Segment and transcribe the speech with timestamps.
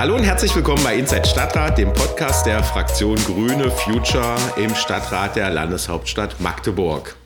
[0.00, 5.36] Hallo und herzlich willkommen bei Inside Stadtrat, dem Podcast der Fraktion Grüne Future im Stadtrat
[5.36, 7.16] der Landeshauptstadt Magdeburg.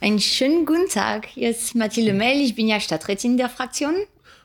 [0.00, 1.26] Einen schönen guten Tag.
[1.26, 3.96] Hier ist Mathilde Mell, ich bin ja Stadträtin der Fraktion.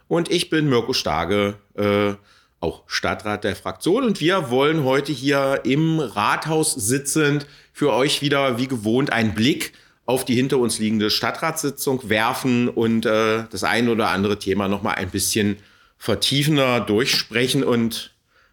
[0.08, 2.13] Und ich bin Mirko Starge, äh,
[2.60, 4.06] auch Stadtrat der Fraktion.
[4.06, 9.74] Und wir wollen heute hier im Rathaus sitzend für euch wieder wie gewohnt einen Blick
[10.08, 14.96] auf die hinter uns liegende Stadtratssitzung werfen und äh, das ein oder andere Thema nochmal
[14.96, 15.58] ein bisschen
[16.03, 17.63] vertiefender durchsprechen.
[17.63, 18.12] Und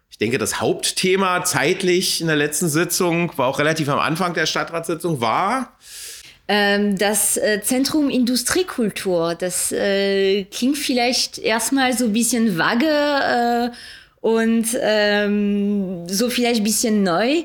[0.09, 4.45] ich denke, das Hauptthema zeitlich in der letzten Sitzung war auch relativ am Anfang der
[4.45, 5.75] Stadtratssitzung war
[6.47, 9.35] ähm, das äh, Zentrum Industriekultur.
[9.35, 13.69] Das äh, klingt vielleicht erstmal so ein bisschen vage äh,
[14.19, 17.43] und ähm, so vielleicht ein bisschen neu.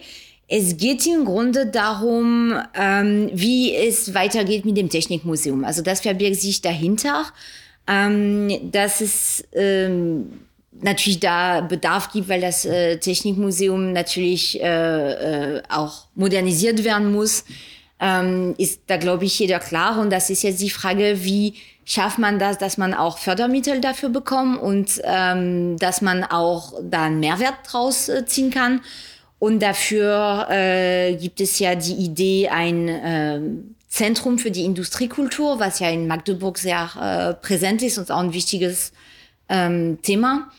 [0.48, 5.64] Es geht im Grunde darum, ähm, wie es weitergeht mit dem Technikmuseum.
[5.64, 7.26] Also das verbirgt sich dahinter,
[7.86, 10.46] ähm, dass es ähm,
[10.80, 17.44] natürlich da Bedarf gibt, weil das äh, Technikmuseum natürlich äh, äh, auch modernisiert werden muss.
[17.98, 19.98] Ähm, ist da, glaube ich, jeder klar.
[19.98, 24.10] Und das ist jetzt die Frage, wie schafft man das, dass man auch Fördermittel dafür
[24.10, 28.82] bekommt und ähm, dass man auch da einen Mehrwert draus äh, ziehen kann.
[29.38, 33.40] Und dafür äh, gibt es ja die Idee, ein äh,
[33.96, 38.34] Zentrum für die Industriekultur, was ja in Magdeburg sehr äh, präsent ist und auch ein
[38.34, 38.92] wichtiges
[39.48, 40.50] ähm, Thema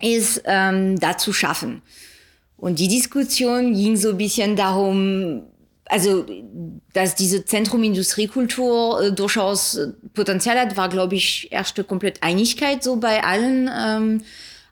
[0.00, 1.82] ist, ähm, da zu schaffen.
[2.56, 5.42] Und die Diskussion ging so ein bisschen darum,
[5.84, 6.26] also
[6.92, 9.78] dass diese Zentrum Industriekultur äh, durchaus
[10.12, 13.70] Potenzial hat, war, glaube ich, erste komplett Einigkeit so bei allen.
[13.72, 14.22] Ähm,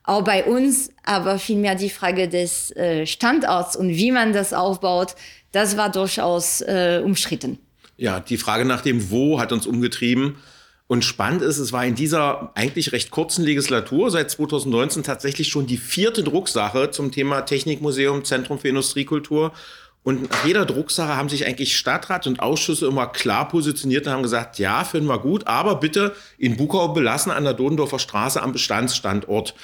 [0.07, 5.15] auch bei uns, aber vielmehr die Frage des äh, Standorts und wie man das aufbaut,
[5.53, 7.59] das war durchaus äh, umstritten.
[7.97, 10.37] Ja, die Frage nach dem Wo hat uns umgetrieben.
[10.87, 15.67] Und spannend ist, es war in dieser eigentlich recht kurzen Legislatur seit 2019 tatsächlich schon
[15.67, 19.53] die vierte Drucksache zum Thema Technikmuseum, Zentrum für Industriekultur.
[20.03, 24.23] Und nach jeder Drucksache haben sich eigentlich Stadtrat und Ausschüsse immer klar positioniert und haben
[24.23, 28.53] gesagt, ja, finden wir gut, aber bitte in Bukau belassen an der Dodendorfer Straße am
[28.53, 29.55] Bestandsstandort.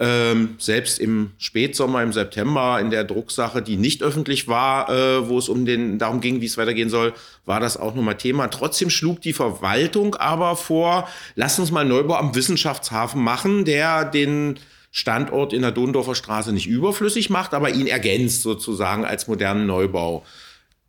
[0.00, 5.38] Ähm, selbst im Spätsommer, im September, in der Drucksache, die nicht öffentlich war, äh, wo
[5.38, 7.14] es um den, darum ging, wie es weitergehen soll,
[7.46, 8.46] war das auch nochmal Thema.
[8.48, 14.60] Trotzdem schlug die Verwaltung aber vor, lass uns mal Neubau am Wissenschaftshafen machen, der den
[14.92, 20.24] Standort in der Dondorfer Straße nicht überflüssig macht, aber ihn ergänzt sozusagen als modernen Neubau.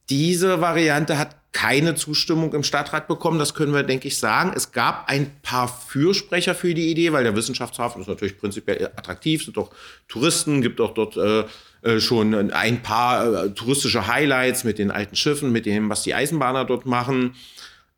[0.09, 4.53] Diese Variante hat keine Zustimmung im Stadtrat bekommen, das können wir, denke ich, sagen.
[4.56, 9.44] Es gab ein paar Fürsprecher für die Idee, weil der Wissenschaftshafen ist natürlich prinzipiell attraktiv,
[9.44, 9.72] sind doch
[10.08, 11.46] Touristen, gibt auch dort äh,
[11.81, 16.14] äh, schon ein paar äh, touristische Highlights mit den alten Schiffen, mit dem, was die
[16.14, 17.36] Eisenbahner dort machen.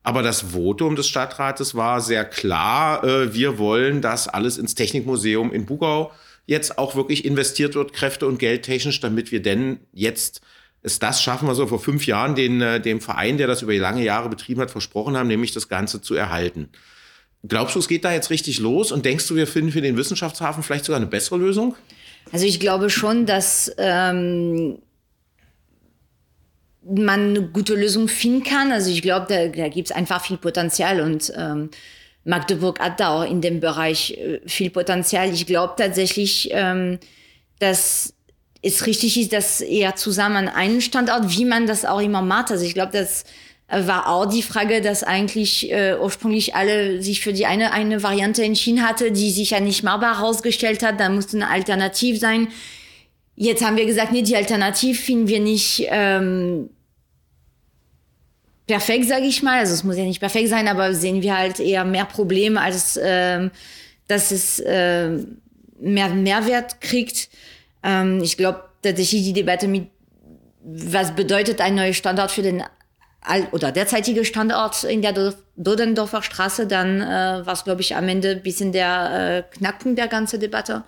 [0.03, 3.03] Aber das Votum des Stadtrates war sehr klar.
[3.03, 6.11] Äh, wir wollen, dass alles ins Technikmuseum in Bugau
[6.45, 10.41] jetzt auch wirklich investiert wird, kräfte- und geldtechnisch, damit wir denn jetzt
[10.83, 13.73] es das schaffen, was wir vor fünf Jahren den, äh, dem Verein, der das über
[13.73, 16.69] lange Jahre betrieben hat, versprochen haben, nämlich das Ganze zu erhalten.
[17.47, 19.97] Glaubst du, es geht da jetzt richtig los und denkst du, wir finden für den
[19.97, 21.75] Wissenschaftshafen vielleicht sogar eine bessere Lösung?
[22.31, 24.77] Also ich glaube schon, dass ähm,
[26.83, 28.71] man eine gute Lösung finden kann.
[28.71, 31.69] Also ich glaube, da, da gibt es einfach viel Potenzial und ähm,
[32.23, 35.33] Magdeburg hat da auch in dem Bereich äh, viel Potenzial.
[35.33, 36.99] Ich glaube tatsächlich, ähm,
[37.59, 38.13] dass
[38.61, 42.51] es richtig ist, dass eher zusammen an einen Standort, wie man das auch immer macht.
[42.51, 43.23] Also ich glaube, das
[43.67, 48.03] äh, war auch die Frage, dass eigentlich äh, ursprünglich alle sich für die eine, eine
[48.03, 50.99] Variante entschieden hatte, die sich ja nicht machbar herausgestellt hat.
[50.99, 52.49] Da musste eine Alternative sein.
[53.35, 56.69] Jetzt haben wir gesagt, nee, die Alternative finden wir nicht ähm,
[58.67, 59.59] perfekt, sage ich mal.
[59.59, 62.99] Also es muss ja nicht perfekt sein, aber sehen wir halt eher mehr Probleme, als
[63.01, 63.49] ähm,
[64.07, 65.09] dass es äh,
[65.79, 67.29] mehr Mehrwert kriegt.
[67.83, 69.87] Ähm, ich glaube tatsächlich die Debatte mit,
[70.63, 72.63] was bedeutet ein neuer Standort für den
[73.23, 78.07] Al oder derzeitige Standort in der Dodendorfer Straße, dann äh, war es, glaube ich, am
[78.07, 80.83] Ende ein bisschen der äh, Knackpunkt der ganzen Debatte.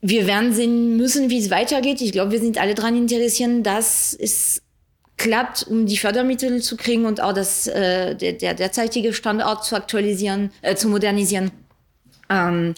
[0.00, 2.00] Wir werden sehen müssen, wie es weitergeht.
[2.00, 4.62] Ich glaube, wir sind alle daran interessiert, dass es
[5.16, 9.76] klappt, um die Fördermittel zu kriegen und auch das, äh, der, der derzeitige Standort zu
[9.76, 11.50] aktualisieren, äh, zu modernisieren.
[12.30, 12.74] Ähm,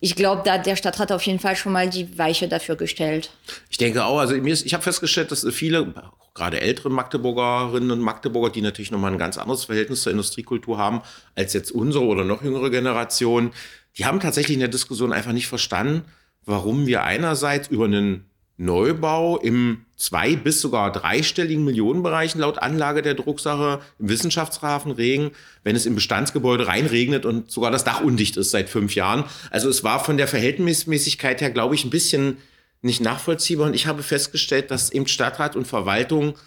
[0.00, 3.30] ich glaube, da der Stadtrat auf jeden Fall schon mal die Weiche dafür gestellt.
[3.70, 5.92] Ich denke auch, also mir ist, ich habe festgestellt, dass viele,
[6.34, 11.02] gerade ältere Magdeburgerinnen und Magdeburger, die natürlich nochmal ein ganz anderes Verhältnis zur Industriekultur haben,
[11.34, 13.52] als jetzt unsere oder noch jüngere Generation,
[13.96, 16.04] die haben tatsächlich in der Diskussion einfach nicht verstanden,
[16.44, 23.14] warum wir einerseits über einen Neubau im zwei- bis sogar dreistelligen Millionenbereichen laut Anlage der
[23.14, 25.32] Drucksache im Wissenschaftshafen Regen,
[25.64, 29.24] wenn es im Bestandsgebäude reinregnet und sogar das Dach undicht ist seit fünf Jahren.
[29.50, 32.38] Also es war von der Verhältnismäßigkeit her, glaube ich, ein bisschen
[32.80, 33.66] nicht nachvollziehbar.
[33.66, 36.38] Und ich habe festgestellt, dass eben Stadtrat und Verwaltung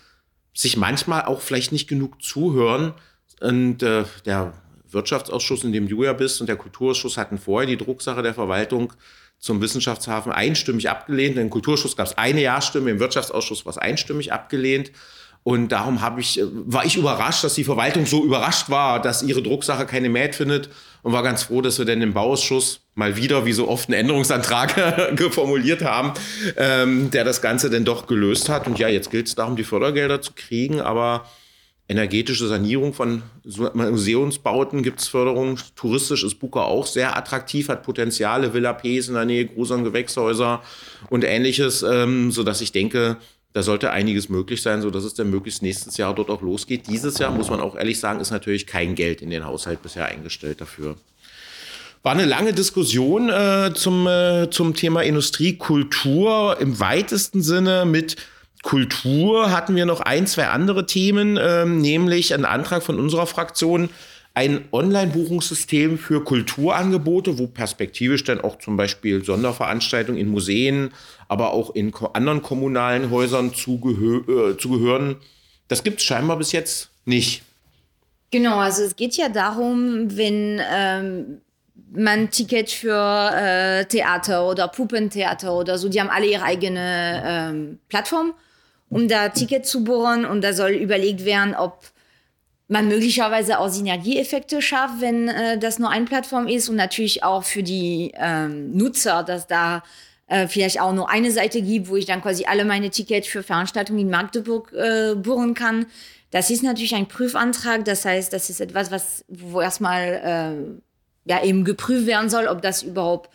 [0.53, 2.93] sich manchmal auch vielleicht nicht genug zuhören.
[3.41, 4.53] Und äh, der
[4.89, 8.93] Wirtschaftsausschuss, in dem du ja bist, und der Kulturausschuss hatten vorher die Drucksache der Verwaltung
[9.41, 11.37] zum Wissenschaftshafen einstimmig abgelehnt.
[11.37, 14.91] Im Kulturschuss gab es eine Ja-Stimme, im Wirtschaftsausschuss war es einstimmig abgelehnt.
[15.43, 19.23] Und darum habe ich, äh, war ich überrascht, dass die Verwaltung so überrascht war, dass
[19.23, 20.69] ihre Drucksache keine Mehrheit findet
[21.01, 23.99] und war ganz froh, dass wir denn im Bauausschuss mal wieder, wie so oft, einen
[23.99, 26.13] Änderungsantrag geformuliert haben,
[26.57, 28.67] ähm, der das Ganze denn doch gelöst hat.
[28.67, 31.25] Und ja, jetzt gilt es darum, die Fördergelder zu kriegen, aber
[31.91, 35.59] energetische Sanierung von Museumsbauten gibt es Förderung.
[35.75, 40.63] Touristisch ist Buka auch sehr attraktiv, hat Potenziale, Villa Ps in der Nähe, Grusern Gewächshäuser
[41.09, 43.17] und ähnliches, ähm, sodass ich denke,
[43.53, 46.87] da sollte einiges möglich sein, sodass es dann möglichst nächstes Jahr dort auch losgeht.
[46.87, 50.05] Dieses Jahr, muss man auch ehrlich sagen, ist natürlich kein Geld in den Haushalt bisher
[50.05, 50.95] eingestellt dafür.
[52.03, 58.15] War eine lange Diskussion äh, zum, äh, zum Thema Industriekultur im weitesten Sinne mit
[58.63, 63.89] Kultur hatten wir noch ein, zwei andere Themen, ähm, nämlich ein Antrag von unserer Fraktion,
[64.33, 70.91] ein Online-Buchungssystem für Kulturangebote, wo perspektivisch dann auch zum Beispiel Sonderveranstaltungen in Museen,
[71.27, 75.17] aber auch in anderen kommunalen Häusern zugehö äh, zugehören.
[75.67, 77.43] Das gibt es scheinbar bis jetzt nicht.
[78.29, 81.41] Genau, also es geht ja darum, wenn ähm,
[81.93, 87.79] man Ticket für äh, Theater oder Puppentheater oder so, die haben alle ihre eigene ähm,
[87.89, 88.33] Plattform
[88.91, 90.25] um da Ticket zu bohren.
[90.25, 91.79] Und da soll überlegt werden, ob
[92.67, 96.69] man möglicherweise auch Synergieeffekte schafft, wenn äh, das nur eine Plattform ist.
[96.69, 99.81] Und natürlich auch für die ähm, Nutzer, dass da
[100.27, 103.43] äh, vielleicht auch nur eine Seite gibt, wo ich dann quasi alle meine Tickets für
[103.43, 105.87] Veranstaltungen in Magdeburg äh, buchen kann.
[106.31, 110.79] Das ist natürlich ein Prüfantrag, das heißt, das ist etwas, was wo erstmal
[111.25, 113.29] äh, ja eben geprüft werden soll, ob das überhaupt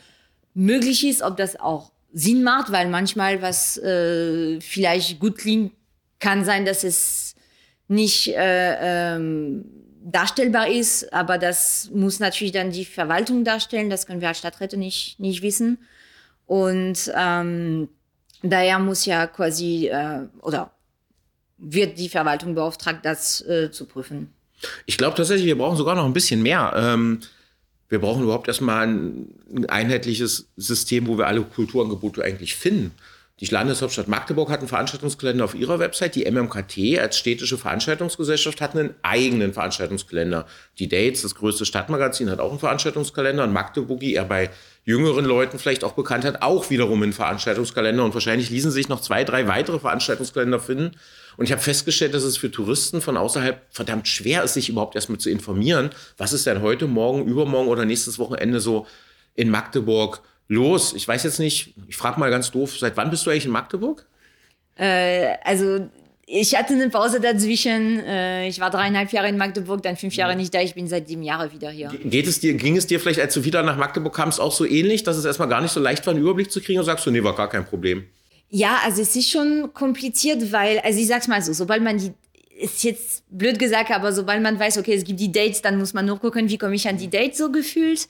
[0.54, 5.72] möglich ist, ob das auch Sinn macht, weil manchmal was äh, vielleicht gut klingt,
[6.18, 7.34] kann sein, dass es
[7.88, 9.66] nicht äh, ähm,
[10.02, 14.78] darstellbar ist, aber das muss natürlich dann die Verwaltung darstellen, das können wir als Stadträte
[14.78, 15.76] nicht, nicht wissen.
[16.46, 17.90] Und ähm,
[18.42, 20.70] daher muss ja quasi, äh, oder
[21.58, 24.32] wird die Verwaltung beauftragt, das äh, zu prüfen.
[24.86, 26.72] Ich glaube tatsächlich, wir brauchen sogar noch ein bisschen mehr.
[26.74, 27.20] Ähm,
[27.88, 32.92] wir brauchen überhaupt erstmal ein, ein einheitliches System, wo wir alle Kulturangebote eigentlich finden.
[33.38, 36.14] Die Landeshauptstadt Magdeburg hat einen Veranstaltungskalender auf ihrer Website.
[36.14, 40.46] Die MMKT als städtische Veranstaltungsgesellschaft hat einen eigenen Veranstaltungskalender.
[40.78, 43.44] Die Dates, das größte Stadtmagazin, hat auch einen Veranstaltungskalender.
[43.44, 44.48] Und Magdeburgi, er bei
[44.86, 48.04] jüngeren Leuten vielleicht auch bekannt hat, auch wiederum einen Veranstaltungskalender.
[48.04, 50.96] Und wahrscheinlich ließen sich noch zwei, drei weitere Veranstaltungskalender finden.
[51.36, 54.94] Und ich habe festgestellt, dass es für Touristen von außerhalb verdammt schwer ist, sich überhaupt
[54.94, 58.86] erstmal zu informieren, was ist denn heute, morgen, übermorgen oder nächstes Wochenende so
[59.34, 60.94] in Magdeburg los?
[60.94, 63.52] Ich weiß jetzt nicht, ich frage mal ganz doof, seit wann bist du eigentlich in
[63.52, 64.06] Magdeburg?
[64.76, 65.88] Äh, also
[66.28, 68.00] ich hatte eine Pause dazwischen.
[68.00, 70.60] Äh, ich war dreieinhalb Jahre in Magdeburg, dann fünf Jahre nicht da.
[70.60, 71.88] Ich bin seit sieben Jahren wieder hier.
[72.04, 74.64] Geht es dir, ging es dir vielleicht, als du wieder nach Magdeburg kamst, auch so
[74.64, 76.80] ähnlich, dass es erstmal gar nicht so leicht war, einen Überblick zu kriegen?
[76.80, 78.06] Und sagst du, nee, war gar kein Problem?
[78.48, 82.12] Ja, also es ist schon kompliziert, weil, also ich sag's mal so, sobald man die,
[82.58, 85.92] ist jetzt blöd gesagt, aber sobald man weiß, okay, es gibt die Dates, dann muss
[85.92, 88.08] man nur gucken, wie komme ich an die Dates so gefühlt.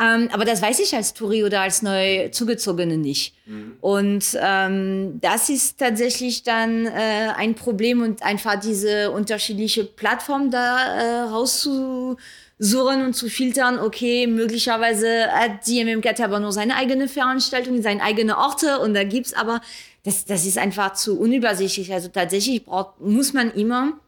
[0.00, 3.34] Ähm, aber das weiß ich als Touri oder als neu zugezogene nicht.
[3.46, 3.76] Mhm.
[3.80, 10.94] Und ähm, das ist tatsächlich dann äh, ein Problem und einfach diese unterschiedliche Plattform da
[10.94, 12.16] äh, rauszu
[12.58, 18.02] suchen und zu filtern, okay, möglicherweise hat die MMKT aber nur seine eigene Veranstaltung, seine
[18.02, 19.60] eigene Orte und da gibt's aber,
[20.02, 21.92] das, das ist einfach zu unübersichtlich.
[21.92, 24.00] Also tatsächlich braucht, muss man immer,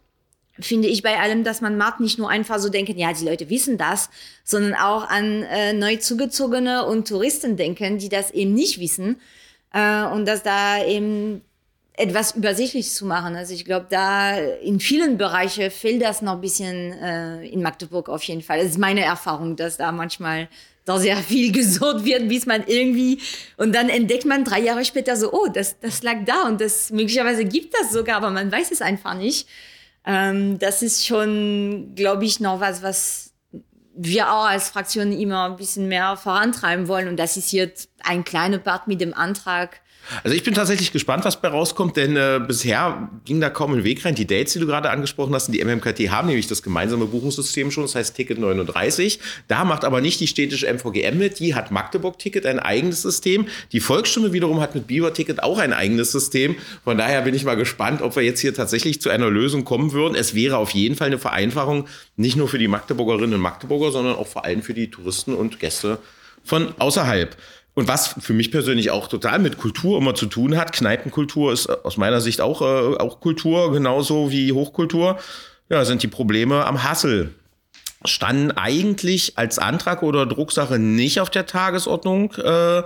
[0.59, 3.51] finde ich bei allem, dass man macht, nicht nur einfach so denken, ja, die Leute
[3.51, 4.11] wissen das,
[4.45, 9.21] sondern auch an äh, neu zugezogene und Touristen denken, die das eben nicht wissen.
[9.73, 11.43] Äh, und dass da eben
[12.01, 13.37] etwas übersichtlich zu machen.
[13.37, 18.09] Also ich glaube, da in vielen Bereichen fehlt das noch ein bisschen äh, in Magdeburg
[18.09, 18.59] auf jeden Fall.
[18.59, 20.49] Das ist meine Erfahrung, dass da manchmal
[20.87, 23.21] da sehr viel gesucht wird, bis man irgendwie
[23.57, 26.91] und dann entdeckt man drei Jahre später so, oh, das, das lag da und das
[26.91, 29.47] möglicherweise gibt das sogar, aber man weiß es einfach nicht.
[30.07, 33.35] Ähm, das ist schon, glaube ich, noch was, was
[33.95, 38.25] wir auch als Fraktion immer ein bisschen mehr vorantreiben wollen und das ist jetzt ein
[38.25, 39.81] kleiner Part mit dem Antrag
[40.25, 43.85] Also ich bin tatsächlich gespannt, was bei rauskommt, denn äh, bisher ging da kaum ein
[43.85, 44.15] Weg rein.
[44.15, 47.85] Die Dates, die du gerade angesprochen hast, die MMKT haben nämlich das gemeinsame Buchungssystem schon,
[47.85, 49.21] das heißt Ticket 39.
[49.49, 53.47] Da macht aber nicht die städtische MVGM mit, die hat Magdeburg Ticket ein eigenes System.
[53.73, 56.57] Die Volksstimme wiederum hat mit Biber Ticket auch ein eigenes System.
[56.85, 59.93] Von daher bin ich mal gespannt, ob wir jetzt hier tatsächlich zu einer Lösung kommen
[59.93, 60.15] würden.
[60.15, 61.87] Es wäre auf jeden Fall eine Vereinfachung,
[62.17, 65.61] nicht nur für die Magdeburgerinnen und Magdeburger, sondern auch vor allem für die Touristen und
[65.61, 65.99] Gäste
[66.45, 67.37] von außerhalb.
[67.75, 71.69] Und was für mich persönlich auch total mit Kultur immer zu tun hat, Kneipenkultur ist
[71.69, 75.19] aus meiner Sicht auch, äh, auch Kultur, genauso wie Hochkultur,
[75.69, 77.35] ja, sind die Probleme am Hassel.
[78.05, 82.33] Standen eigentlich als Antrag oder Drucksache nicht auf der Tagesordnung.
[82.35, 82.83] Äh,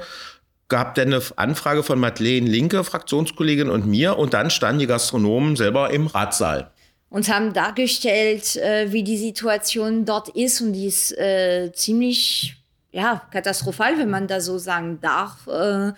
[0.69, 5.57] gab denn eine Anfrage von Madeleine Linke, Fraktionskollegin und mir, und dann standen die Gastronomen
[5.57, 6.71] selber im Ratsaal
[7.15, 12.57] und haben dargestellt, äh, wie die Situation dort ist und die ist äh, ziemlich
[12.95, 15.49] ja, katastrophal, wenn man da so sagen darf.
[15.49, 15.93] Äh,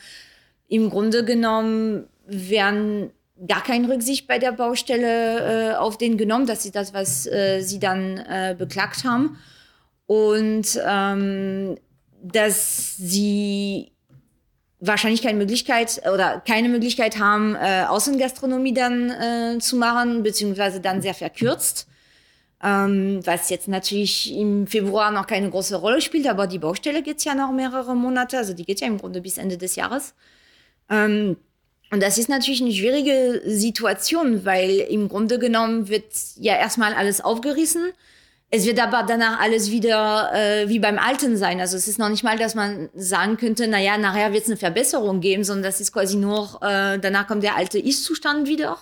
[0.68, 3.10] Im Grunde genommen werden
[3.46, 6.46] gar keine Rücksicht bei der Baustelle äh, auf den genommen.
[6.46, 9.38] Das ist das, was äh, sie dann äh, beklagt haben.
[10.06, 11.76] Und ähm,
[12.22, 13.92] dass sie
[14.80, 21.02] wahrscheinlich keine Möglichkeit oder keine Möglichkeit haben, äh, Außengastronomie dann äh, zu machen, beziehungsweise dann
[21.02, 21.88] sehr verkürzt
[22.62, 27.24] ähm, was jetzt natürlich im Februar noch keine große Rolle spielt, aber die Baustelle geht
[27.24, 30.14] ja noch mehrere Monate, also die geht ja im Grunde bis Ende des Jahres.
[30.88, 31.36] Ähm,
[31.90, 36.04] und das ist natürlich eine schwierige Situation, weil im Grunde genommen wird
[36.36, 37.92] ja erstmal alles aufgerissen.
[38.50, 41.60] Es wird aber danach alles wieder äh, wie beim Alten sein.
[41.60, 44.56] Also es ist noch nicht mal, dass man sagen könnte, naja, nachher wird es eine
[44.56, 48.78] Verbesserung geben, sondern das ist quasi nur, äh, danach kommt der alte Ist-Zustand wieder.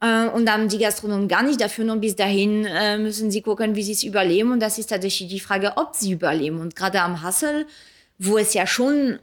[0.00, 3.74] Äh, und dann die Gastronomen gar nicht dafür, und bis dahin äh, müssen sie gucken,
[3.74, 4.52] wie sie es überleben.
[4.52, 6.60] Und das ist tatsächlich die Frage, ob sie überleben.
[6.60, 7.66] Und gerade am Hassel,
[8.18, 9.18] wo es ja schon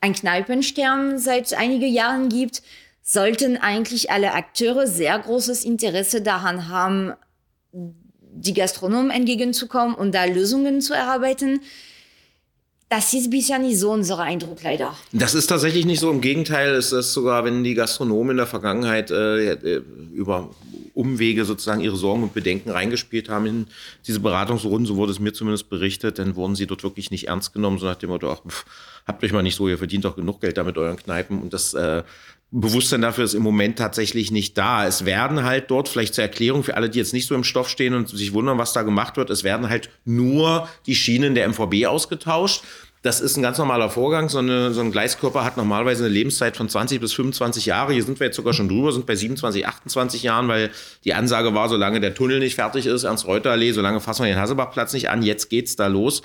[0.00, 2.62] ein Kneipenstern seit einigen Jahren gibt,
[3.02, 7.14] sollten eigentlich alle Akteure sehr großes Interesse daran haben,
[7.72, 11.60] die Gastronomen entgegenzukommen und da Lösungen zu erarbeiten.
[12.90, 14.96] Das ist bisher nicht so unser Eindruck, leider.
[15.12, 16.10] Das ist tatsächlich nicht so.
[16.10, 19.82] Im Gegenteil, es ist sogar, wenn die Gastronomen in der Vergangenheit äh, äh,
[20.14, 20.50] über
[20.94, 23.66] Umwege sozusagen ihre Sorgen und Bedenken reingespielt haben in
[24.06, 27.52] diese Beratungsrunden, so wurde es mir zumindest berichtet, dann wurden sie dort wirklich nicht ernst
[27.52, 28.64] genommen, so nach dem Motto, ach, pff,
[29.06, 31.42] habt euch mal nicht so, ihr verdient doch genug Geld da mit euren Kneipen.
[31.42, 32.02] Und das äh,
[32.50, 34.86] Bewusstsein dafür ist im Moment tatsächlich nicht da.
[34.86, 37.68] Es werden halt dort, vielleicht zur Erklärung für alle, die jetzt nicht so im Stoff
[37.68, 41.46] stehen und sich wundern, was da gemacht wird, es werden halt nur die Schienen der
[41.46, 42.62] MVB ausgetauscht.
[43.02, 44.28] Das ist ein ganz normaler Vorgang.
[44.28, 47.92] So, eine, so ein Gleiskörper hat normalerweise eine Lebenszeit von 20 bis 25 Jahre.
[47.92, 50.70] Hier sind wir jetzt sogar schon drüber, sind bei 27, 28 Jahren, weil
[51.04, 54.94] die Ansage war, solange der Tunnel nicht fertig ist, Ernst-Reuter-Allee, solange fassen wir den Hasselbachplatz
[54.94, 55.22] nicht an.
[55.22, 56.22] Jetzt geht's da los.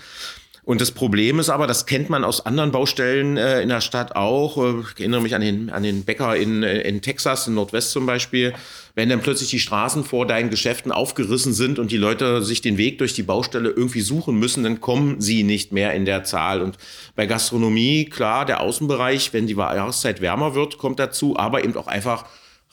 [0.66, 4.16] Und das Problem ist aber, das kennt man aus anderen Baustellen äh, in der Stadt
[4.16, 4.58] auch.
[4.58, 7.92] Äh, ich erinnere mich an den, an den Bäcker in, äh, in Texas, in Nordwest
[7.92, 8.54] zum Beispiel.
[8.96, 12.78] Wenn dann plötzlich die Straßen vor deinen Geschäften aufgerissen sind und die Leute sich den
[12.78, 16.62] Weg durch die Baustelle irgendwie suchen müssen, dann kommen sie nicht mehr in der Zahl.
[16.62, 16.78] Und
[17.16, 21.88] bei Gastronomie, klar, der Außenbereich, wenn die Jahreszeit wärmer wird, kommt dazu, aber eben auch
[21.88, 22.26] einfach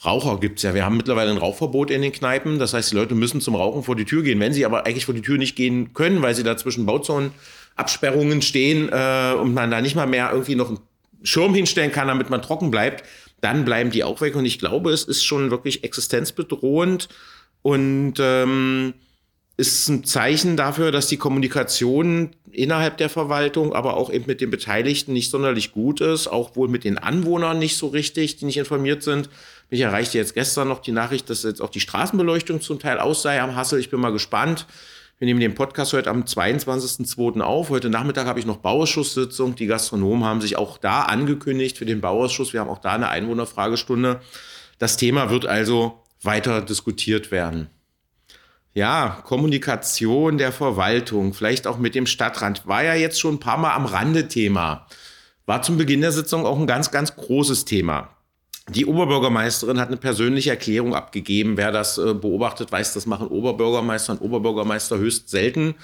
[0.03, 0.73] Raucher gibt's ja.
[0.73, 2.57] Wir haben mittlerweile ein Rauchverbot in den Kneipen.
[2.57, 4.39] Das heißt, die Leute müssen zum Rauchen vor die Tür gehen.
[4.39, 7.31] Wenn sie aber eigentlich vor die Tür nicht gehen können, weil sie da zwischen Bauzonen
[7.81, 10.79] Absperrungen stehen äh, und man da nicht mal mehr irgendwie noch einen
[11.23, 13.03] Schirm hinstellen kann, damit man trocken bleibt,
[13.41, 14.35] dann bleiben die auch weg.
[14.35, 17.09] Und ich glaube, es ist schon wirklich existenzbedrohend
[17.61, 18.93] und ähm,
[19.57, 24.49] ist ein Zeichen dafür, dass die Kommunikation innerhalb der Verwaltung, aber auch eben mit den
[24.49, 28.57] Beteiligten nicht sonderlich gut ist, auch wohl mit den Anwohnern nicht so richtig, die nicht
[28.57, 29.29] informiert sind.
[29.69, 33.21] Mich erreichte jetzt gestern noch die Nachricht, dass jetzt auch die Straßenbeleuchtung zum Teil aus
[33.21, 33.79] sei am Hassel.
[33.79, 34.65] Ich bin mal gespannt.
[35.21, 37.41] Wir nehmen den Podcast heute am 22.02.
[37.41, 37.69] auf.
[37.69, 39.53] Heute Nachmittag habe ich noch Bauausschusssitzung.
[39.53, 42.53] Die Gastronomen haben sich auch da angekündigt für den Bauausschuss.
[42.53, 44.19] Wir haben auch da eine Einwohnerfragestunde.
[44.79, 47.69] Das Thema wird also weiter diskutiert werden.
[48.73, 53.59] Ja, Kommunikation der Verwaltung, vielleicht auch mit dem Stadtrand, war ja jetzt schon ein paar
[53.59, 54.87] Mal am Rande Thema.
[55.45, 58.09] War zum Beginn der Sitzung auch ein ganz, ganz großes Thema.
[58.69, 61.57] Die Oberbürgermeisterin hat eine persönliche Erklärung abgegeben.
[61.57, 65.75] Wer das äh, beobachtet, weiß, das machen Oberbürgermeister und Oberbürgermeister höchst selten.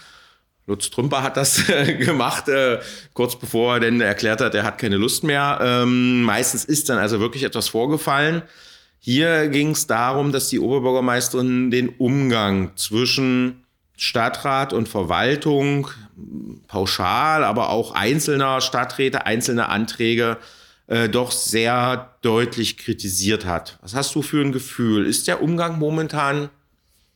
[0.67, 2.79] Lutz Trümper hat das äh, gemacht, äh,
[3.13, 5.59] kurz bevor er denn erklärt hat, er hat keine Lust mehr.
[5.61, 8.43] Ähm, meistens ist dann also wirklich etwas vorgefallen.
[8.99, 13.63] Hier ging es darum, dass die Oberbürgermeisterin den Umgang zwischen
[13.95, 15.87] Stadtrat und Verwaltung
[16.67, 20.37] pauschal, aber auch einzelner Stadträte, einzelne Anträge
[20.87, 23.77] äh, doch sehr deutlich kritisiert hat.
[23.81, 25.05] Was hast du für ein Gefühl?
[25.05, 26.49] Ist der Umgang momentan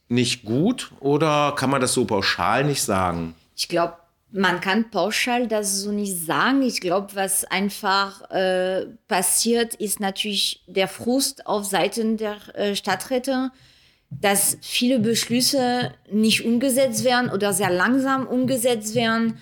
[0.09, 3.33] nicht gut oder kann man das so pauschal nicht sagen?
[3.55, 3.95] Ich glaube,
[4.33, 6.61] Man kann pauschal das so nicht sagen.
[6.61, 13.51] Ich glaube, was einfach äh, passiert, ist natürlich der Frust auf Seiten der äh, Stadträte,
[14.09, 19.37] dass viele Beschlüsse nicht umgesetzt werden oder sehr langsam umgesetzt werden.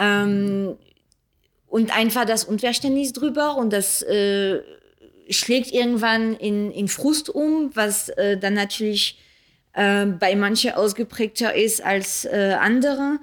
[0.00, 0.76] Ähm,
[1.74, 4.60] und einfach das Unverständnis drüber und das äh,
[5.28, 9.18] schlägt irgendwann in, in Frust um, was äh, dann natürlich
[9.72, 13.18] äh, bei manchen ausgeprägter ist als äh, andere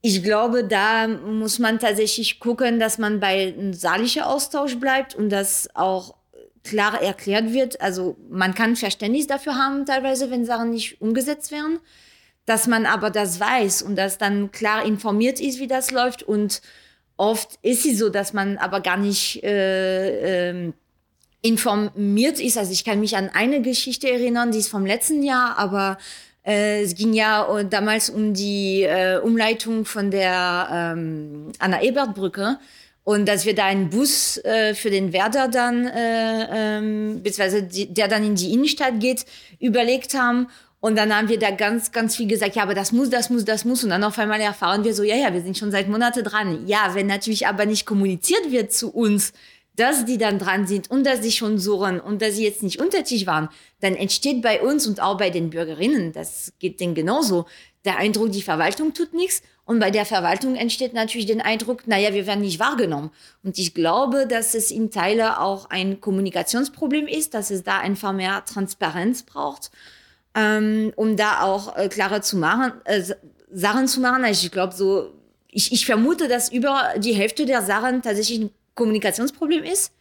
[0.00, 5.28] ich glaube, da muss man tatsächlich gucken, dass man bei einem sachlichen Austausch bleibt und
[5.28, 6.14] das auch
[6.62, 7.80] klar erklärt wird.
[7.80, 11.80] Also man kann Verständnis dafür haben, teilweise, wenn Sachen nicht umgesetzt werden,
[12.46, 16.22] dass man aber das weiß und dass dann klar informiert ist, wie das läuft.
[16.22, 16.62] Und
[17.18, 20.72] oft ist es so, dass man aber gar nicht äh, äh,
[21.42, 22.56] informiert ist.
[22.56, 25.98] Also ich kann mich an eine Geschichte erinnern, die ist vom letzten Jahr, aber
[26.46, 32.58] äh, es ging ja äh, damals um die äh, Umleitung von der ähm, Anna-Ebert-Brücke
[33.04, 37.92] und dass wir da einen Bus äh, für den Werder dann, äh, ähm, beziehungsweise die,
[37.92, 39.24] der dann in die Innenstadt geht,
[39.60, 40.48] überlegt haben.
[40.80, 43.44] Und dann haben wir da ganz, ganz viel gesagt, ja, aber das muss, das muss,
[43.44, 43.82] das muss.
[43.82, 46.66] Und dann auf einmal erfahren wir so, ja, ja, wir sind schon seit Monaten dran.
[46.66, 49.32] Ja, wenn natürlich aber nicht kommuniziert wird zu uns,
[49.74, 52.80] dass die dann dran sind und dass sie schon suchen und dass sie jetzt nicht
[52.80, 53.48] untätig waren,
[53.80, 57.46] dann entsteht bei uns und auch bei den Bürgerinnen, das geht denen genauso,
[57.84, 59.42] der Eindruck, die Verwaltung tut nichts.
[59.64, 63.10] Und bei der Verwaltung entsteht natürlich den Eindruck, naja, wir werden nicht wahrgenommen.
[63.44, 68.12] Und ich glaube, dass es in Teile auch ein Kommunikationsproblem ist, dass es da einfach
[68.12, 69.70] mehr Transparenz braucht,
[70.38, 73.02] ähm, um da auch äh, klarer zu machen, äh,
[73.52, 74.24] Sachen zu machen.
[74.24, 75.12] Also ich glaube so,
[75.50, 79.92] ich, ich vermute, dass über die Hälfte der Sachen tatsächlich Kommunikationsproblem ist.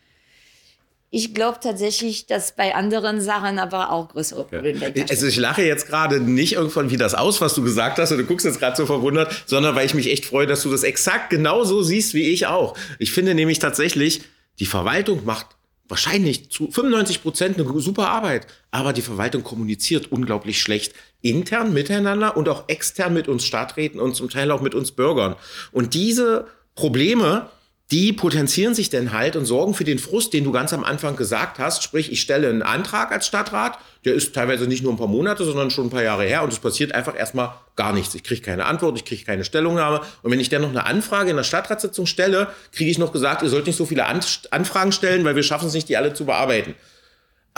[1.09, 5.05] Ich glaube tatsächlich, dass bei anderen Sachen aber auch größere Probleme ja.
[5.09, 8.17] Also ich lache jetzt gerade nicht irgendwann wie das aus, was du gesagt hast, und
[8.17, 10.83] du guckst jetzt gerade so verwundert, sondern weil ich mich echt freue, dass du das
[10.83, 12.77] exakt genauso siehst wie ich auch.
[12.99, 14.21] Ich finde nämlich tatsächlich,
[14.59, 15.56] die Verwaltung macht
[15.87, 22.37] wahrscheinlich zu 95 Prozent eine super Arbeit, aber die Verwaltung kommuniziert unglaublich schlecht intern miteinander
[22.37, 25.35] und auch extern mit uns Stadträten und zum Teil auch mit uns Bürgern.
[25.71, 27.49] Und diese Probleme,
[27.91, 31.15] die potenzieren sich denn halt und sorgen für den Frust, den du ganz am Anfang
[31.15, 31.83] gesagt hast.
[31.83, 35.45] Sprich, ich stelle einen Antrag als Stadtrat, der ist teilweise nicht nur ein paar Monate,
[35.45, 38.13] sondern schon ein paar Jahre her und es passiert einfach erstmal gar nichts.
[38.13, 40.01] Ich kriege keine Antwort, ich kriege keine Stellungnahme.
[40.21, 43.41] Und wenn ich dann noch eine Anfrage in der Stadtratssitzung stelle, kriege ich noch gesagt,
[43.41, 46.25] ihr sollt nicht so viele Anfragen stellen, weil wir schaffen es nicht, die alle zu
[46.25, 46.75] bearbeiten.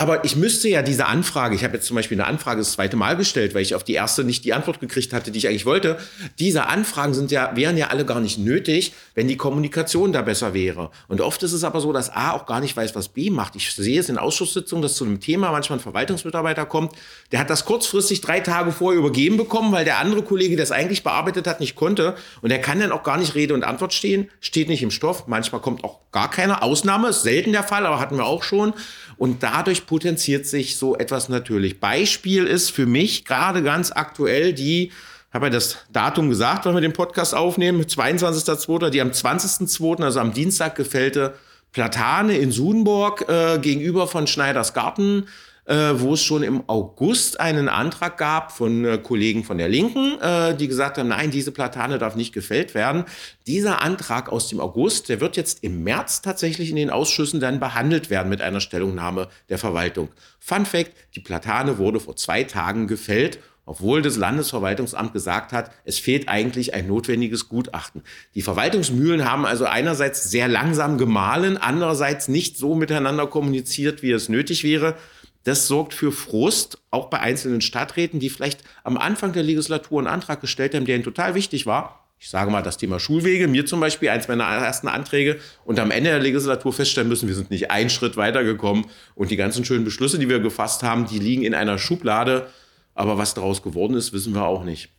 [0.00, 2.96] Aber ich müsste ja diese Anfrage, ich habe jetzt zum Beispiel eine Anfrage das zweite
[2.96, 5.66] Mal gestellt, weil ich auf die erste nicht die Antwort gekriegt hatte, die ich eigentlich
[5.66, 5.98] wollte.
[6.38, 10.54] Diese Anfragen sind ja, wären ja alle gar nicht nötig, wenn die Kommunikation da besser
[10.54, 10.90] wäre.
[11.08, 13.56] Und oft ist es aber so, dass A auch gar nicht weiß, was B macht.
[13.56, 16.94] Ich sehe es in Ausschusssitzungen, dass zu einem Thema manchmal ein Verwaltungsmitarbeiter kommt,
[17.30, 21.02] der hat das kurzfristig drei Tage vorher übergeben bekommen, weil der andere Kollege, es eigentlich
[21.02, 22.16] bearbeitet hat, nicht konnte.
[22.40, 25.26] Und der kann dann auch gar nicht Rede und Antwort stehen, steht nicht im Stoff.
[25.26, 28.72] Manchmal kommt auch gar keine Ausnahme, ist selten der Fall, aber hatten wir auch schon.
[29.20, 31.78] Und dadurch potenziert sich so etwas natürlich.
[31.78, 34.92] Beispiel ist für mich gerade ganz aktuell die,
[35.30, 40.20] habe ja das Datum gesagt, wenn wir den Podcast aufnehmen, 22.02., die am 20.02., also
[40.20, 41.34] am Dienstag gefällte
[41.72, 45.26] Platane in Sudenburg äh, gegenüber von Schneiders Garten
[45.74, 50.56] wo es schon im August einen Antrag gab von äh, Kollegen von der Linken, äh,
[50.56, 53.04] die gesagt haben, nein, diese Platane darf nicht gefällt werden.
[53.46, 57.60] Dieser Antrag aus dem August, der wird jetzt im März tatsächlich in den Ausschüssen dann
[57.60, 60.08] behandelt werden mit einer Stellungnahme der Verwaltung.
[60.40, 63.38] Fun Fact, die Platane wurde vor zwei Tagen gefällt
[63.70, 68.02] obwohl das Landesverwaltungsamt gesagt hat, es fehlt eigentlich ein notwendiges Gutachten.
[68.34, 74.28] Die Verwaltungsmühlen haben also einerseits sehr langsam gemahlen, andererseits nicht so miteinander kommuniziert, wie es
[74.28, 74.96] nötig wäre.
[75.44, 80.08] Das sorgt für Frust, auch bei einzelnen Stadträten, die vielleicht am Anfang der Legislatur einen
[80.08, 82.00] Antrag gestellt haben, der ihnen total wichtig war.
[82.18, 85.90] Ich sage mal das Thema Schulwege, mir zum Beispiel eins meiner ersten Anträge und am
[85.90, 89.84] Ende der Legislatur feststellen müssen, wir sind nicht einen Schritt weitergekommen und die ganzen schönen
[89.84, 92.50] Beschlüsse, die wir gefasst haben, die liegen in einer Schublade.
[92.94, 94.90] Aber was daraus geworden ist, wissen wir auch nicht.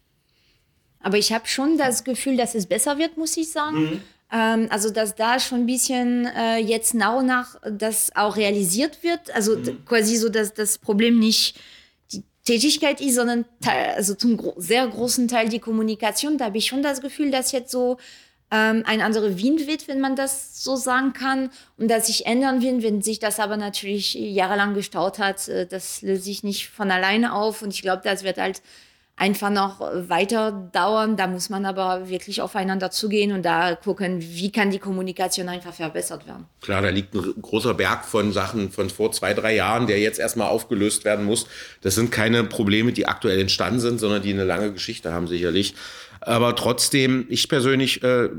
[0.99, 3.83] Aber ich habe schon das Gefühl, dass es besser wird, muss ich sagen.
[3.83, 4.01] Mhm.
[4.31, 9.03] Ähm, also, dass da schon ein bisschen äh, jetzt nach und nach das auch realisiert
[9.03, 9.33] wird.
[9.35, 9.83] Also mhm.
[9.85, 11.59] quasi so, dass das Problem nicht
[12.11, 16.37] die Tätigkeit ist, sondern also zum gro sehr großen Teil die Kommunikation.
[16.37, 17.97] Da habe ich schon das Gefühl, dass jetzt so
[18.51, 22.61] ähm, ein anderer Wind wird, wenn man das so sagen kann, und dass sich ändern
[22.61, 26.91] wird, wenn sich das aber natürlich jahrelang gestaut hat, äh, das löst sich nicht von
[26.91, 27.61] alleine auf.
[27.61, 28.61] Und ich glaube, das wird halt
[29.21, 31.15] einfach noch weiter dauern.
[31.15, 35.73] Da muss man aber wirklich aufeinander zugehen und da gucken, wie kann die Kommunikation einfach
[35.75, 36.47] verbessert werden.
[36.61, 40.19] Klar, da liegt ein großer Berg von Sachen von vor zwei, drei Jahren, der jetzt
[40.19, 41.45] erstmal aufgelöst werden muss.
[41.81, 45.75] Das sind keine Probleme, die aktuell entstanden sind, sondern die eine lange Geschichte haben sicherlich.
[46.19, 48.29] Aber trotzdem, ich persönlich äh,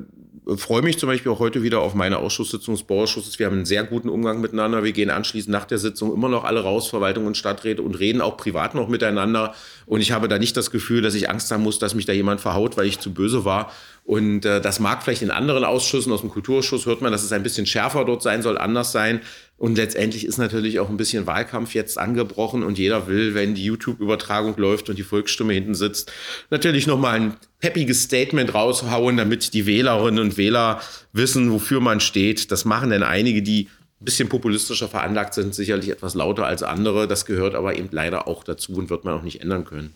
[0.57, 3.38] freue mich zum Beispiel auch heute wieder auf meine Ausschusssitzung des Bauausschusses.
[3.38, 4.83] Wir haben einen sehr guten Umgang miteinander.
[4.83, 8.20] Wir gehen anschließend nach der Sitzung immer noch alle raus, Verwaltung und Stadträte, und reden
[8.20, 9.55] auch privat noch miteinander.
[9.87, 12.12] Und ich habe da nicht das Gefühl, dass ich Angst haben muss, dass mich da
[12.12, 13.70] jemand verhaut, weil ich zu böse war.
[14.05, 17.33] Und äh, das mag vielleicht in anderen Ausschüssen, aus dem Kulturausschuss hört man, dass es
[17.33, 19.21] ein bisschen schärfer dort sein soll, anders sein.
[19.57, 23.65] Und letztendlich ist natürlich auch ein bisschen Wahlkampf jetzt angebrochen und jeder will, wenn die
[23.65, 26.11] YouTube-Übertragung läuft und die Volksstimme hinten sitzt,
[26.51, 30.81] natürlich nochmal ein peppiges Statement raushauen, damit die Wählerinnen und Wähler
[31.12, 32.51] wissen, wofür man steht.
[32.51, 33.69] Das machen denn einige, die
[34.01, 37.07] ein bisschen populistischer veranlagt sind, sicherlich etwas lauter als andere.
[37.07, 39.95] Das gehört aber eben leider auch dazu und wird man auch nicht ändern können.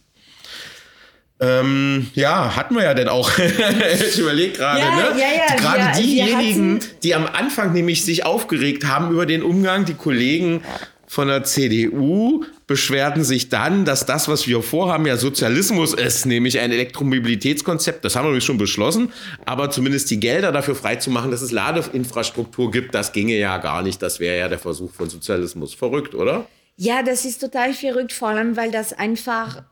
[1.38, 3.30] Ähm, ja, hatten wir ja denn auch.
[3.38, 5.20] ich überlege gerade, Ja, ne?
[5.20, 9.94] ja, ja, Gerade diejenigen, die am Anfang nämlich sich aufgeregt haben über den Umgang, die
[9.94, 10.62] Kollegen
[11.06, 16.58] von der CDU beschwerten sich dann, dass das, was wir vorhaben, ja Sozialismus ist, nämlich
[16.58, 18.04] ein Elektromobilitätskonzept.
[18.04, 19.12] Das haben wir übrigens schon beschlossen,
[19.44, 24.02] aber zumindest die Gelder dafür freizumachen, dass es Ladeinfrastruktur gibt, das ginge ja gar nicht.
[24.02, 25.74] Das wäre ja der Versuch von Sozialismus.
[25.74, 26.46] Verrückt, oder?
[26.76, 29.62] Ja, das ist total verrückt, vor allem, weil das einfach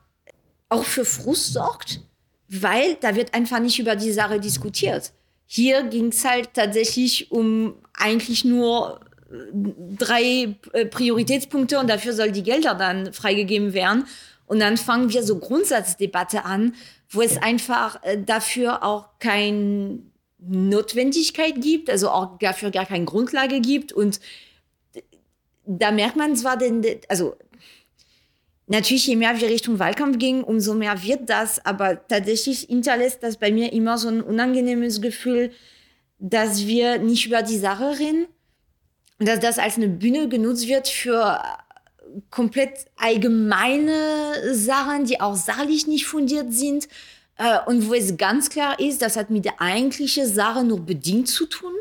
[0.75, 2.01] auch für Frust sorgt,
[2.49, 5.13] weil da wird einfach nicht über die Sache diskutiert.
[5.47, 9.35] Hier ging es halt tatsächlich um eigentlich nur äh,
[9.99, 14.07] drei äh, Prioritätspunkte und dafür soll die Gelder dann freigegeben werden.
[14.47, 16.75] Und dann fangen wir so Grundsatzdebatte an,
[17.09, 20.01] wo es einfach äh, dafür auch keine
[20.39, 23.93] Notwendigkeit gibt, also auch dafür gar keine Grundlage gibt.
[23.93, 24.21] Und
[25.67, 27.37] da merkt man zwar den, also
[28.67, 33.37] natürlich, je mehr wir Richtung Wahlkampf gehen, umso mehr wird das, aber tatsächlich hinterlässt das
[33.37, 35.53] bei mir immer so ein unangenehmes Gefühl,
[36.19, 38.27] dass wir nicht über die Sache reden,
[39.19, 41.41] dass das als eine Bühne genutzt wird für
[42.31, 46.89] komplett allgemeine Sachen, die auch sachlich nicht fundiert sind.
[47.37, 51.29] Äh, und wo es ganz klar ist, das hat mit der eigentlichen Sache nur bedingt
[51.29, 51.75] zu tun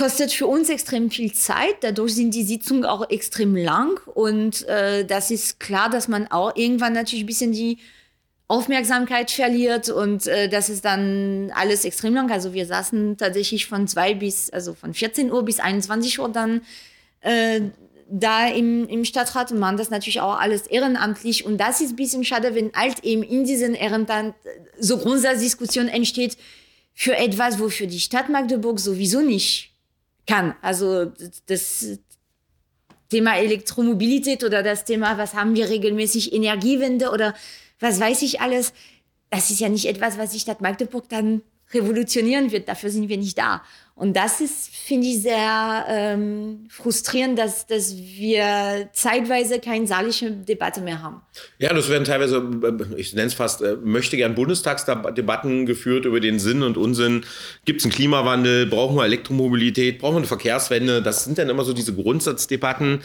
[0.00, 1.76] kostet für uns extrem viel Zeit.
[1.82, 4.00] Dadurch sind die Sitzungen auch extrem lang.
[4.06, 7.76] Und äh, das ist klar, dass man auch irgendwann natürlich ein bisschen die
[8.48, 12.32] Aufmerksamkeit verliert und äh, das ist dann alles extrem lang.
[12.32, 16.62] Also wir saßen tatsächlich von zwei bis, also von 14 Uhr bis 21 Uhr dann
[17.20, 17.60] äh,
[18.10, 21.44] da im, im Stadtrat und machen das natürlich auch alles ehrenamtlich.
[21.44, 24.34] Und das ist ein bisschen schade, wenn halt eben in diesen Ehrenamt
[24.78, 26.38] so Grundsatzdiskussion entsteht
[26.94, 29.69] für etwas, wofür die Stadt Magdeburg sowieso nicht
[30.30, 30.54] kann.
[30.62, 31.12] Also
[31.46, 31.98] das
[33.08, 37.34] Thema Elektromobilität oder das Thema, was haben wir regelmäßig, Energiewende oder
[37.80, 38.72] was weiß ich alles,
[39.30, 42.68] das ist ja nicht etwas, was die Stadt Magdeburg dann revolutionieren wird.
[42.68, 43.62] Dafür sind wir nicht da.
[44.00, 50.80] Und das ist, finde ich, sehr ähm, frustrierend, dass, dass wir zeitweise keine sachliche Debatte
[50.80, 51.20] mehr haben.
[51.58, 56.18] Ja, das werden teilweise, äh, ich nenne es fast, äh, möchte gern Bundestagsdebatten geführt über
[56.18, 57.26] den Sinn und Unsinn.
[57.66, 58.64] Gibt es einen Klimawandel?
[58.64, 59.98] Brauchen wir Elektromobilität?
[59.98, 61.02] Brauchen wir eine Verkehrswende?
[61.02, 63.00] Das sind dann immer so diese Grundsatzdebatten,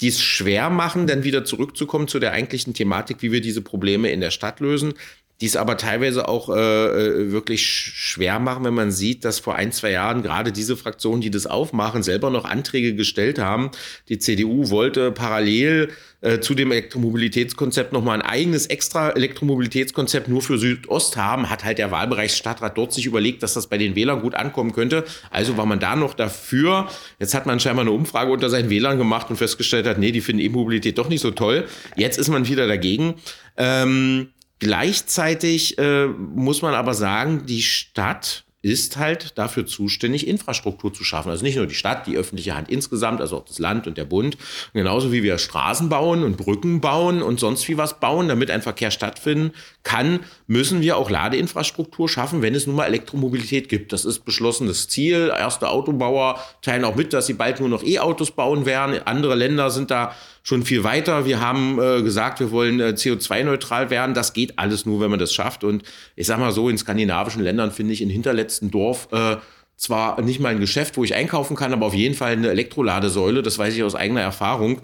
[0.00, 4.10] die es schwer machen, dann wieder zurückzukommen zu der eigentlichen Thematik, wie wir diese Probleme
[4.10, 4.94] in der Stadt lösen.
[5.40, 9.72] Die es aber teilweise auch äh, wirklich schwer machen, wenn man sieht, dass vor ein,
[9.72, 13.70] zwei Jahren gerade diese Fraktionen, die das aufmachen, selber noch Anträge gestellt haben.
[14.08, 15.88] Die CDU wollte parallel
[16.20, 21.78] äh, zu dem Elektromobilitätskonzept nochmal ein eigenes extra Elektromobilitätskonzept nur für Südost haben, hat halt
[21.78, 25.04] der Wahlbereichsstadtrat dort sich überlegt, dass das bei den Wählern gut ankommen könnte.
[25.30, 26.88] Also war man da noch dafür.
[27.18, 30.20] Jetzt hat man scheinbar eine Umfrage unter seinen Wählern gemacht und festgestellt hat, nee, die
[30.20, 31.66] finden E-Mobilität doch nicht so toll.
[31.96, 33.14] Jetzt ist man wieder dagegen.
[33.56, 34.28] Ähm,
[34.60, 41.30] Gleichzeitig äh, muss man aber sagen, die Stadt ist halt dafür zuständig, Infrastruktur zu schaffen.
[41.30, 44.04] Also nicht nur die Stadt, die öffentliche Hand insgesamt, also auch das Land und der
[44.04, 44.36] Bund.
[44.74, 48.60] Genauso wie wir Straßen bauen und Brücken bauen und sonst wie was bauen, damit ein
[48.60, 53.94] Verkehr stattfinden kann, müssen wir auch Ladeinfrastruktur schaffen, wenn es nun mal Elektromobilität gibt.
[53.94, 55.32] Das ist beschlossenes Ziel.
[55.34, 59.00] Erste Autobauer teilen auch mit, dass sie bald nur noch E-Autos bauen werden.
[59.06, 61.26] Andere Länder sind da schon viel weiter.
[61.26, 64.14] Wir haben äh, gesagt, wir wollen äh, CO2-neutral werden.
[64.14, 65.64] Das geht alles nur, wenn man das schafft.
[65.64, 65.82] Und
[66.16, 69.36] ich sag mal so, in skandinavischen Ländern finde ich in hinterletzten Dorf äh,
[69.76, 73.42] zwar nicht mal ein Geschäft, wo ich einkaufen kann, aber auf jeden Fall eine Elektroladesäule.
[73.42, 74.80] Das weiß ich aus eigener Erfahrung.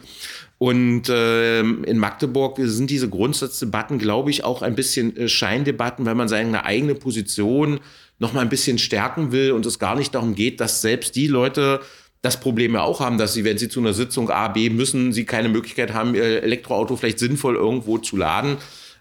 [0.58, 6.14] Und äh, in Magdeburg sind diese Grundsatzdebatten, glaube ich, auch ein bisschen äh, Scheindebatten, weil
[6.14, 7.80] man seine eigene Position
[8.18, 11.26] noch mal ein bisschen stärken will und es gar nicht darum geht, dass selbst die
[11.26, 11.80] Leute
[12.26, 15.12] das Problem ja auch haben, dass sie, wenn sie zu einer Sitzung A, B müssen,
[15.12, 18.56] sie keine Möglichkeit haben, ihr Elektroauto vielleicht sinnvoll irgendwo zu laden.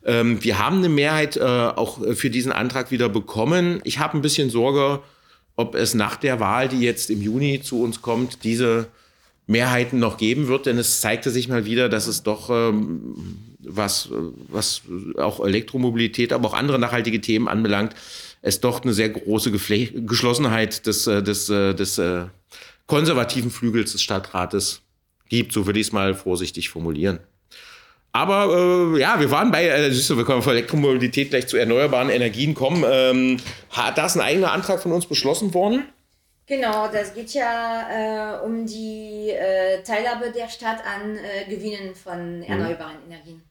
[0.05, 3.81] Ähm, wir haben eine Mehrheit äh, auch für diesen Antrag wieder bekommen.
[3.83, 5.01] Ich habe ein bisschen Sorge,
[5.55, 8.87] ob es nach der Wahl, die jetzt im Juni zu uns kommt, diese
[9.47, 13.15] Mehrheiten noch geben wird, denn es zeigte sich mal wieder, dass es doch ähm,
[13.59, 14.09] was,
[14.49, 14.83] was
[15.17, 17.95] auch Elektromobilität, aber auch andere nachhaltige Themen anbelangt,
[18.43, 22.25] es doch eine sehr große Gefle Geschlossenheit des, äh, des, äh, des, des äh,
[22.87, 24.81] konservativen Flügels des Stadtrates
[25.29, 27.19] gibt, so würde ich es mal vorsichtig formulieren.
[28.11, 32.09] Aber äh, ja, wir waren bei, äh, du, wir können von Elektromobilität gleich zu erneuerbaren
[32.09, 32.85] Energien kommen.
[32.87, 33.41] Ähm,
[33.73, 35.83] da ist ein eigener Antrag von uns beschlossen worden.
[36.47, 42.43] Genau, das geht ja äh, um die äh, Teilhabe der Stadt an äh, Gewinnen von
[42.43, 43.11] erneuerbaren mhm.
[43.11, 43.41] Energien.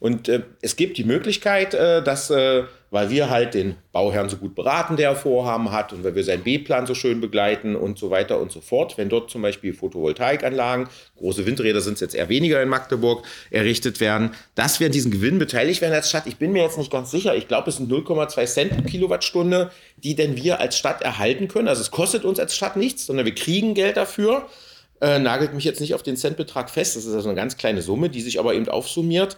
[0.00, 4.36] Und äh, es gibt die Möglichkeit, äh, dass, äh, weil wir halt den Bauherrn so
[4.36, 8.10] gut beraten, der Vorhaben hat und weil wir seinen B-Plan so schön begleiten und so
[8.10, 12.28] weiter und so fort, wenn dort zum Beispiel Photovoltaikanlagen, große Windräder sind es jetzt eher
[12.28, 16.28] weniger in Magdeburg, errichtet werden, dass wir an diesen Gewinn beteiligt werden als Stadt.
[16.28, 17.34] Ich bin mir jetzt nicht ganz sicher.
[17.34, 21.66] Ich glaube, es sind 0,2 Cent pro Kilowattstunde, die denn wir als Stadt erhalten können.
[21.66, 24.46] Also es kostet uns als Stadt nichts, sondern wir kriegen Geld dafür.
[25.00, 26.94] Äh, nagelt mich jetzt nicht auf den Centbetrag fest.
[26.94, 29.36] Das ist also eine ganz kleine Summe, die sich aber eben aufsummiert.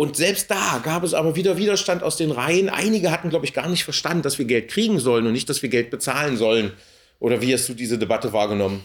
[0.00, 2.70] Und selbst da gab es aber wieder Widerstand aus den Reihen.
[2.70, 5.60] Einige hatten, glaube ich, gar nicht verstanden, dass wir Geld kriegen sollen und nicht, dass
[5.60, 6.72] wir Geld bezahlen sollen.
[7.18, 8.82] Oder wie hast du diese Debatte wahrgenommen?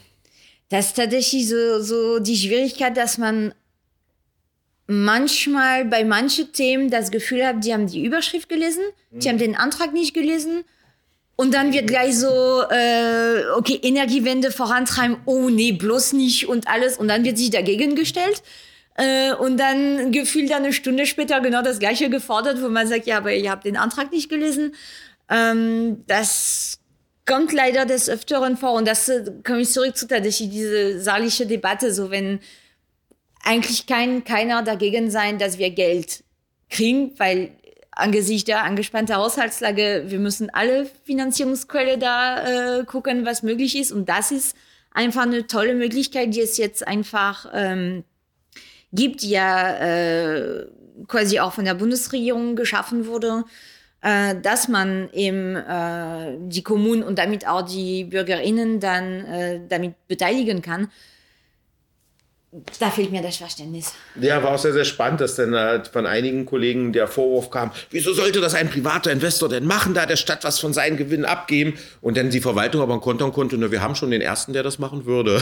[0.67, 3.53] Das ist tatsächlich so, so die Schwierigkeit, dass man
[4.87, 9.19] manchmal bei manchen Themen das Gefühl hat, die haben die Überschrift gelesen, mhm.
[9.21, 10.65] die haben den Antrag nicht gelesen.
[11.37, 12.27] Und dann wird gleich so,
[12.69, 16.97] äh, okay, Energiewende vorantreiben, oh nee, bloß nicht und alles.
[16.97, 18.43] Und dann wird sich dagegen gestellt.
[18.95, 23.17] Äh, und dann gefühlt eine Stunde später genau das Gleiche gefordert, wo man sagt, ja,
[23.17, 24.73] aber ihr habt den Antrag nicht gelesen.
[25.29, 26.79] Ähm, das
[27.25, 28.73] kommt leider des Öfteren vor.
[28.73, 32.39] Und das äh, komme ich zurück zu tatsächlich diese sachliche Debatte, so wenn
[33.43, 36.23] eigentlich kein, keiner dagegen sein, dass wir Geld
[36.69, 37.51] kriegen, weil
[37.91, 43.91] angesichts der angespannten Haushaltslage, wir müssen alle Finanzierungsquelle da äh, gucken, was möglich ist.
[43.91, 44.55] Und das ist
[44.91, 48.03] einfach eine tolle Möglichkeit, die es jetzt einfach ähm,
[48.91, 50.65] gibt, die ja äh,
[51.07, 53.43] quasi auch von der Bundesregierung geschaffen wurde,
[54.01, 59.95] äh, dass man eben äh, die Kommunen und damit auch die BürgerInnen dann äh, damit
[60.07, 60.89] beteiligen kann
[62.79, 63.93] da fehlt mir das Verständnis.
[64.19, 68.13] Ja, war auch sehr, sehr spannend, dass dann von einigen Kollegen der Vorwurf kam, wieso
[68.13, 71.73] sollte das ein privater Investor denn machen, da der Stadt was von seinen Gewinnen abgeben
[72.01, 74.63] und dann die Verwaltung aber ein kontern konnte, nur wir haben schon den ersten, der
[74.63, 75.41] das machen würde,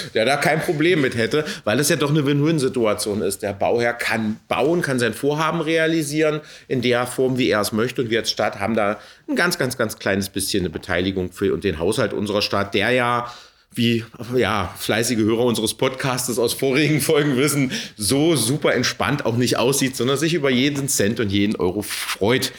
[0.14, 3.42] der da kein Problem mit hätte, weil es ja doch eine Win-Win-Situation ist.
[3.42, 8.02] Der Bauherr kann bauen, kann sein Vorhaben realisieren in der Form, wie er es möchte
[8.02, 11.52] und wir als Stadt haben da ein ganz, ganz, ganz kleines bisschen eine Beteiligung für
[11.52, 13.32] und den Haushalt unserer Stadt, der ja
[13.72, 14.04] wie
[14.36, 19.96] ja, fleißige Hörer unseres Podcasts aus vorigen Folgen wissen, so super entspannt auch nicht aussieht,
[19.96, 22.52] sondern sich über jeden Cent und jeden Euro freut,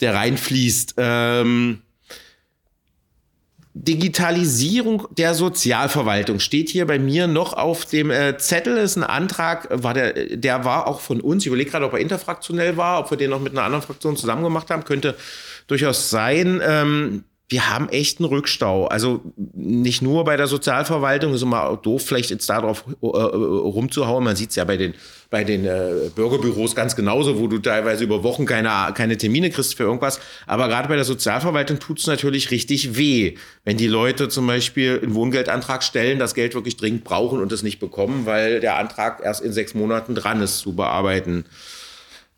[0.00, 0.94] der reinfließt.
[0.96, 1.82] Ähm,
[3.74, 8.76] Digitalisierung der Sozialverwaltung steht hier bei mir noch auf dem äh, Zettel.
[8.76, 11.42] Ist ein Antrag, war der, der war auch von uns.
[11.42, 14.16] Ich überlege gerade, ob er interfraktionell war, ob wir den noch mit einer anderen Fraktion
[14.16, 14.84] zusammen gemacht haben.
[14.84, 15.16] Könnte
[15.68, 16.60] durchaus sein.
[16.62, 18.86] Ähm, wir haben echt einen Rückstau.
[18.86, 24.24] Also nicht nur bei der Sozialverwaltung, ist immer doof, vielleicht jetzt darauf äh, rumzuhauen.
[24.24, 24.94] Man sieht es ja bei den,
[25.28, 29.76] bei den äh, Bürgerbüros ganz genauso, wo du teilweise über Wochen keine, keine Termine kriegst
[29.76, 30.18] für irgendwas.
[30.46, 35.00] Aber gerade bei der Sozialverwaltung tut es natürlich richtig weh, wenn die Leute zum Beispiel
[35.02, 39.20] einen Wohngeldantrag stellen, das Geld wirklich dringend brauchen und es nicht bekommen, weil der Antrag
[39.22, 41.44] erst in sechs Monaten dran ist zu bearbeiten.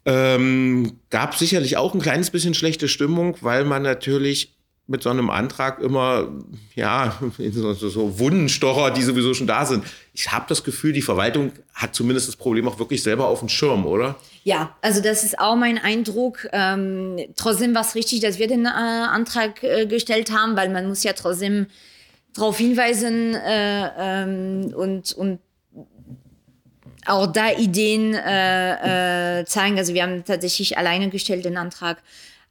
[0.06, 4.53] Ähm, gab sicherlich auch ein kleines bisschen schlechte Stimmung, weil man natürlich
[4.86, 6.28] mit so einem Antrag immer,
[6.74, 7.18] ja,
[7.52, 9.84] so, so Wundenstocher, die sowieso schon da sind.
[10.12, 13.48] Ich habe das Gefühl, die Verwaltung hat zumindest das Problem auch wirklich selber auf dem
[13.48, 14.16] Schirm, oder?
[14.42, 16.46] Ja, also das ist auch mein Eindruck.
[16.52, 20.86] Ähm, trotzdem war es richtig, dass wir den äh, Antrag äh, gestellt haben, weil man
[20.86, 21.66] muss ja trotzdem
[22.34, 25.38] darauf hinweisen äh, ähm, und, und
[27.06, 29.78] auch da Ideen äh, äh, zeigen.
[29.78, 32.02] Also wir haben tatsächlich alleine gestellt den Antrag.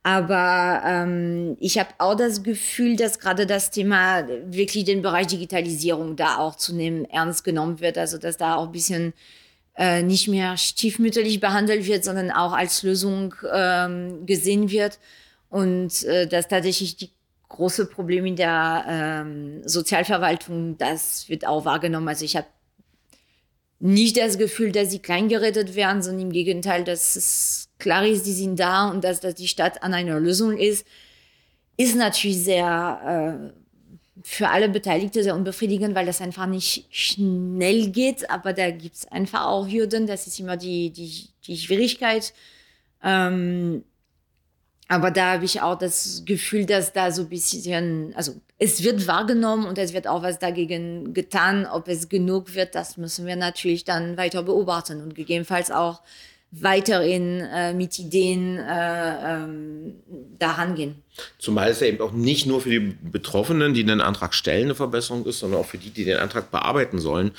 [0.04, 6.18] Aber ähm, ich habe auch das Gefühl, dass gerade das Thema wirklich den Bereich Digitalisierung
[6.18, 7.98] da auch zunehmend ernst genommen wird.
[7.98, 9.14] Also dass da auch ein bisschen
[9.78, 15.00] äh, nicht mehr stiefmütterlich behandelt wird, sondern auch als Lösung ähm, gesehen wird.
[15.50, 17.12] Und äh, dass tatsächlich die
[17.48, 22.10] große Probleme in der ähm, Sozialverwaltung, das wird auch wahrgenommen.
[22.10, 22.48] Also ich habe
[23.84, 28.32] nicht das Gefühl, dass sie kleingeredet werden, sondern im Gegenteil, dass es klar ist, die
[28.32, 30.88] sind da und dass, dass die Stadt an einer Lösung ist,
[31.76, 38.30] ist natürlich sehr äh, für alle Beteiligten sehr unbefriedigend, weil das einfach nicht schnell geht.
[38.30, 40.08] Aber da gibt es einfach auch Hürden.
[40.08, 42.34] Das ist immer die, die, die Schwierigkeit
[43.04, 43.84] Ähm,
[44.88, 49.08] aber da habe ich auch das Gefühl, dass da so ein bisschen, also es wird
[49.08, 51.66] wahrgenommen und es wird auch was dagegen getan.
[51.66, 56.02] Ob es genug wird, das müssen wir natürlich dann weiter beobachten und gegebenenfalls auch
[56.62, 59.96] weiterhin äh, mit Ideen äh, ähm,
[60.38, 61.02] daran gehen.
[61.40, 64.76] Zumal es ja eben auch nicht nur für die Betroffenen, die den Antrag stellen, eine
[64.76, 67.32] Verbesserung ist, sondern auch für die, die den Antrag bearbeiten sollen,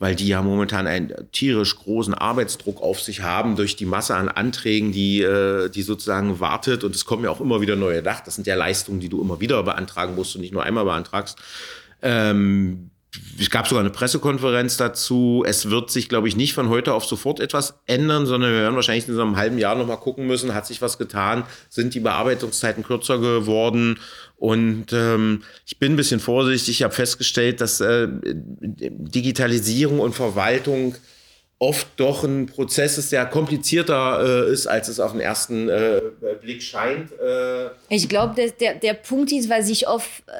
[0.00, 4.28] weil die ja momentan einen tierisch großen Arbeitsdruck auf sich haben durch die Masse an
[4.28, 6.82] Anträgen, die, äh, die sozusagen wartet.
[6.82, 8.20] Und es kommen ja auch immer wieder neue Dach.
[8.20, 11.38] Das sind ja Leistungen, die du immer wieder beantragen musst und nicht nur einmal beantragst.
[12.02, 12.90] Ähm,
[13.38, 15.44] es gab sogar eine Pressekonferenz dazu.
[15.46, 18.74] Es wird sich, glaube ich, nicht von heute auf sofort etwas ändern, sondern wir werden
[18.74, 22.00] wahrscheinlich in so einem halben Jahr nochmal gucken müssen, hat sich was getan, sind die
[22.00, 23.98] Bearbeitungszeiten kürzer geworden.
[24.36, 26.76] Und ähm, ich bin ein bisschen vorsichtig.
[26.76, 30.94] Ich habe festgestellt, dass äh, Digitalisierung und Verwaltung
[31.58, 36.02] oft doch ein Prozess ist, der komplizierter äh, ist, als es auf den ersten äh,
[36.40, 37.12] Blick scheint.
[37.12, 40.32] Äh ich glaube, der, der Punkt ist, was ich oft äh,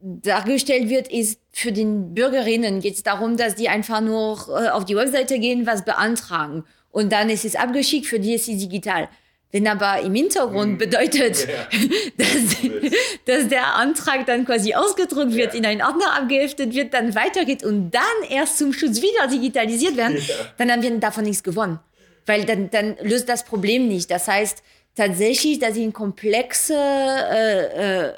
[0.00, 4.84] dargestellt wird, ist für den Bürgerinnen geht es darum, dass die einfach nur äh, auf
[4.84, 9.08] die Webseite gehen, was beantragen und dann ist es abgeschickt, für die ist es digital.
[9.50, 10.78] Wenn aber im Hintergrund mhm.
[10.78, 11.68] bedeutet, ja.
[12.18, 12.56] dass,
[13.24, 15.58] dass, der Antrag dann quasi ausgedruckt wird, ja.
[15.58, 20.18] in einen Ordner abgeheftet wird, dann weitergeht und dann erst zum Schutz wieder digitalisiert werden,
[20.18, 20.34] ja.
[20.58, 21.78] dann haben wir davon nichts gewonnen.
[22.26, 24.10] Weil dann, dann löst das Problem nicht.
[24.10, 24.62] Das heißt
[24.94, 28.12] tatsächlich, dass sind komplexe äh, äh,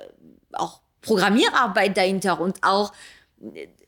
[0.52, 2.92] auch Programmierarbeit dahinter und auch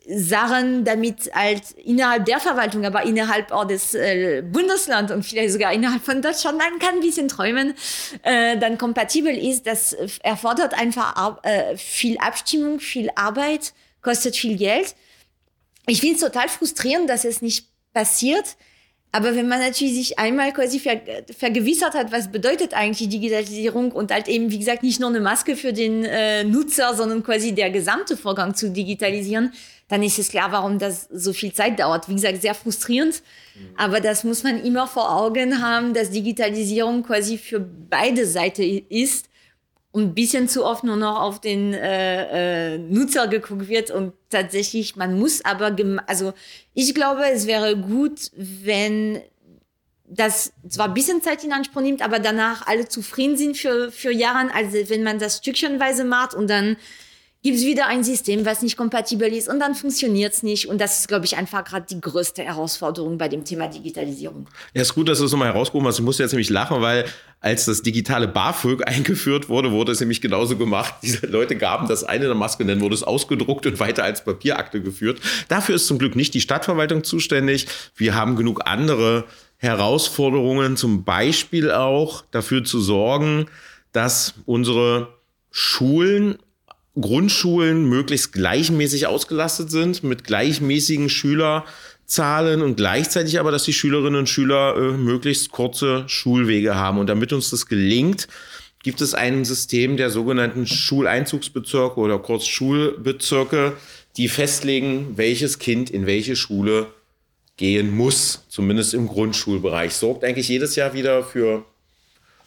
[0.09, 5.73] Sachen, damit halt innerhalb der Verwaltung, aber innerhalb auch des äh, Bundeslands und vielleicht sogar
[5.73, 7.75] innerhalb von Deutschland, man kann ein bisschen träumen,
[8.23, 9.67] äh, dann kompatibel ist.
[9.67, 14.95] Das erfordert einfach äh, viel Abstimmung, viel Arbeit, kostet viel Geld.
[15.87, 18.57] Ich finde es total frustrierend, dass es nicht passiert.
[19.15, 21.01] Aber wenn man natürlich sich einmal quasi ver
[21.39, 25.55] vergewissert hat, was bedeutet eigentlich Digitalisierung und halt eben, wie gesagt, nicht nur eine Maske
[25.55, 29.53] für den äh, Nutzer, sondern quasi der gesamte Vorgang zu digitalisieren,
[29.89, 32.09] dann ist es klar, warum das so viel Zeit dauert.
[32.09, 33.23] Wie gesagt, sehr frustrierend.
[33.55, 33.61] Mhm.
[33.77, 39.27] Aber das muss man immer vor Augen haben, dass Digitalisierung quasi für beide Seiten ist
[39.93, 44.15] und ein bisschen zu oft nur noch auf den äh, äh, Nutzer geguckt wird und
[44.31, 45.77] tatsächlich, man muss aber,
[46.07, 46.33] also
[46.75, 49.21] ich glaube, es wäre gut, wenn
[50.07, 54.13] das zwar ein bisschen Zeit in Anspruch nimmt, aber danach alle zufrieden sind für, für
[54.13, 56.77] Jahre, also wenn man das stückchenweise macht und dann
[57.43, 60.69] gibt es wieder ein System, was nicht kompatibel ist und dann funktioniert es nicht.
[60.69, 64.47] Und das ist, glaube ich, einfach gerade die größte Herausforderung bei dem Thema Digitalisierung.
[64.75, 65.99] Ja, ist gut, dass du es nochmal herausgehoben hast.
[65.99, 67.05] Ich musste jetzt nämlich lachen, weil
[67.41, 70.95] als das digitale BAföG eingeführt wurde, wurde es nämlich genauso gemacht.
[71.03, 74.81] Diese Leute gaben das eine der Maske, dann wurde es ausgedruckt und weiter als Papierakte
[74.81, 75.21] geführt.
[75.49, 77.67] Dafür ist zum Glück nicht die Stadtverwaltung zuständig.
[77.97, 79.25] Wir haben genug andere
[79.57, 83.47] Herausforderungen, zum Beispiel auch dafür zu sorgen,
[83.93, 85.09] dass unsere
[85.51, 86.39] Schulen
[87.01, 94.29] Grundschulen möglichst gleichmäßig ausgelastet sind mit gleichmäßigen Schülerzahlen und gleichzeitig aber, dass die Schülerinnen und
[94.29, 96.99] Schüler äh, möglichst kurze Schulwege haben.
[96.99, 98.29] Und damit uns das gelingt,
[98.83, 103.75] gibt es ein System der sogenannten Schuleinzugsbezirke oder kurz Schulbezirke,
[104.17, 106.89] die festlegen, welches Kind in welche Schule
[107.57, 109.95] gehen muss, zumindest im Grundschulbereich.
[109.95, 111.65] Sorgt eigentlich jedes Jahr wieder für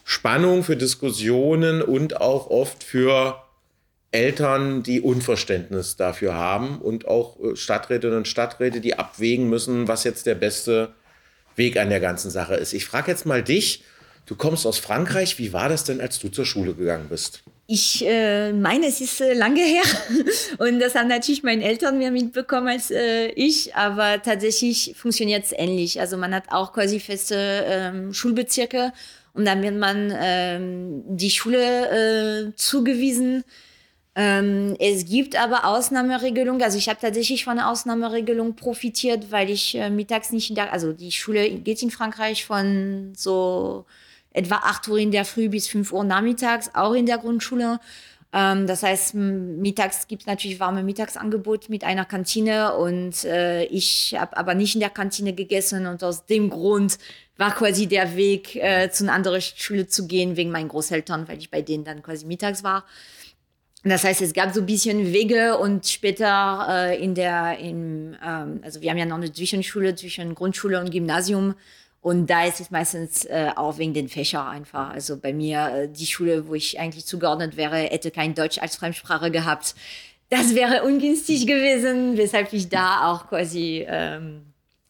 [0.04, 3.45] Spannung, für Diskussionen und auch oft für
[4.16, 10.04] Eltern, die Unverständnis dafür haben und auch äh, Stadträtinnen und Stadträte, die abwägen müssen, was
[10.04, 10.94] jetzt der beste
[11.56, 12.74] Weg an der ganzen Sache ist.
[12.74, 13.84] Ich frage jetzt mal dich,
[14.26, 17.44] du kommst aus Frankreich, wie war das denn, als du zur Schule gegangen bist?
[17.68, 19.84] Ich äh, meine, es ist äh, lange her
[20.60, 25.52] und das haben natürlich meine Eltern mehr mitbekommen als äh, ich, aber tatsächlich funktioniert es
[25.52, 26.00] ähnlich.
[26.00, 27.36] Also man hat auch quasi feste
[27.68, 28.94] ähm, Schulbezirke
[29.34, 33.44] und dann wird man ähm, die Schule äh, zugewiesen
[34.16, 36.64] ähm, es gibt aber Ausnahmeregelungen.
[36.64, 40.72] Also ich habe tatsächlich von einer Ausnahmeregelung profitiert, weil ich äh, mittags nicht in der,
[40.72, 43.86] also die Schule geht in Frankreich von so
[44.32, 47.82] etwa 8 Uhr in der Früh bis 5 Uhr nachmittags, auch in der Grundschule.
[48.32, 54.16] Ähm, das heißt, mittags gibt es natürlich warme Mittagsangebot mit einer Kantine und äh, ich
[54.18, 57.00] habe aber nicht in der Kantine gegessen und aus dem Grund
[57.38, 61.38] war quasi der Weg, äh, zu einer anderen Schule zu gehen, wegen meinen Großeltern, weil
[61.38, 62.86] ich bei denen dann quasi mittags war.
[63.88, 68.60] Das heißt, es gab so ein bisschen Wege und später äh, in der, in, ähm,
[68.64, 71.54] also wir haben ja noch eine Zwischenschule zwischen Grundschule und Gymnasium
[72.02, 74.90] und da ist es meistens äh, auch wegen den Fächern einfach.
[74.90, 78.76] Also bei mir, äh, die Schule, wo ich eigentlich zugeordnet wäre, hätte kein Deutsch als
[78.76, 79.76] Fremdsprache gehabt.
[80.30, 84.42] Das wäre ungünstig gewesen, weshalb ich da auch quasi ähm,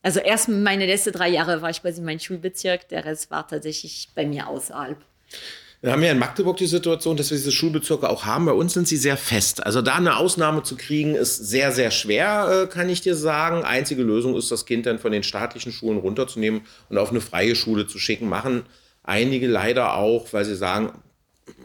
[0.03, 4.07] Also erst meine letzten drei Jahre war ich quasi mein Schulbezirk, der Rest war tatsächlich
[4.15, 4.97] bei mir außerhalb.
[5.81, 8.45] Wir haben ja in Magdeburg die Situation, dass wir diese Schulbezirke auch haben.
[8.45, 9.65] Bei uns sind sie sehr fest.
[9.65, 13.63] Also da eine Ausnahme zu kriegen, ist sehr, sehr schwer, äh, kann ich dir sagen.
[13.63, 17.55] Einzige Lösung ist, das Kind dann von den staatlichen Schulen runterzunehmen und auf eine freie
[17.55, 18.27] Schule zu schicken.
[18.29, 18.63] Machen
[19.03, 20.91] einige leider auch, weil sie sagen,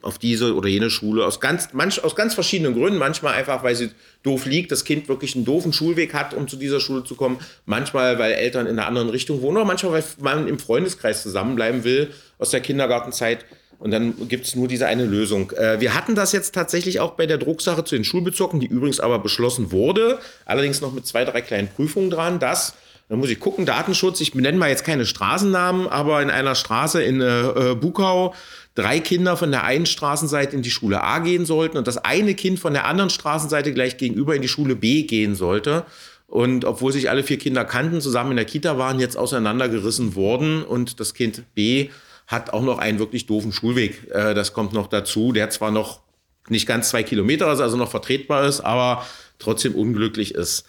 [0.02, 2.98] auf diese oder jene Schule aus ganz, manch, aus ganz verschiedenen Gründen.
[2.98, 3.90] Manchmal einfach, weil sie
[4.22, 7.38] doof liegt, das Kind wirklich einen doofen Schulweg hat, um zu dieser Schule zu kommen.
[7.64, 11.84] Manchmal, weil Eltern in einer anderen Richtung wohnen oder manchmal, weil man im Freundeskreis zusammenbleiben
[11.84, 13.44] will aus der Kindergartenzeit.
[13.80, 15.52] Und dann gibt es nur diese eine Lösung.
[15.52, 19.00] Äh, wir hatten das jetzt tatsächlich auch bei der Drucksache zu den Schulbezirken, die übrigens
[19.00, 20.18] aber beschlossen wurde.
[20.44, 22.74] Allerdings noch mit zwei, drei kleinen Prüfungen dran, dass
[23.08, 27.02] da muss ich gucken, Datenschutz, ich nenne mal jetzt keine Straßennamen, aber in einer Straße
[27.02, 28.34] in äh, Bukau
[28.76, 32.34] drei Kinder von der einen Straßenseite in die Schule A gehen sollten und das eine
[32.34, 35.86] Kind von der anderen Straßenseite gleich gegenüber in die Schule B gehen sollte.
[36.28, 40.62] Und obwohl sich alle vier Kinder kannten, zusammen in der Kita waren, jetzt auseinandergerissen worden
[40.62, 41.88] und das Kind B
[42.30, 44.08] hat auch noch einen wirklich doofen Schulweg.
[44.10, 46.00] Äh, das kommt noch dazu, der zwar noch
[46.48, 49.04] nicht ganz zwei Kilometer also noch vertretbar ist, aber
[49.38, 50.64] trotzdem unglücklich ist.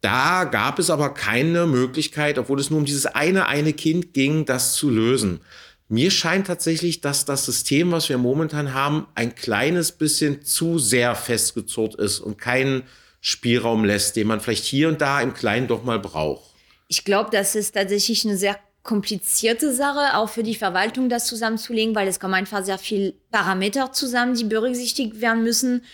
[0.00, 4.46] Da gab es aber keine Möglichkeit, obwohl es nur um dieses eine, eine Kind ging,
[4.46, 5.40] das zu lösen.
[5.88, 11.16] Mir scheint tatsächlich, dass das System, was wir momentan haben, ein kleines bisschen zu sehr
[11.16, 12.84] festgezurrt ist und keinen
[13.20, 16.54] Spielraum lässt, den man vielleicht hier und da im Kleinen doch mal braucht.
[16.86, 21.94] Ich glaube, das ist tatsächlich eine sehr komplizierte Sache, auch für die Verwaltung das zusammenzulegen,
[21.94, 25.84] weil es kommen einfach sehr viele Parameter zusammen, die berücksichtigt werden müssen.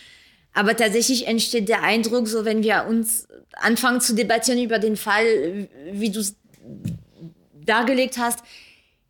[0.53, 5.67] Aber tatsächlich entsteht der Eindruck, so wenn wir uns anfangen zu debattieren über den Fall,
[5.91, 6.35] wie du es
[7.53, 8.39] dargelegt hast,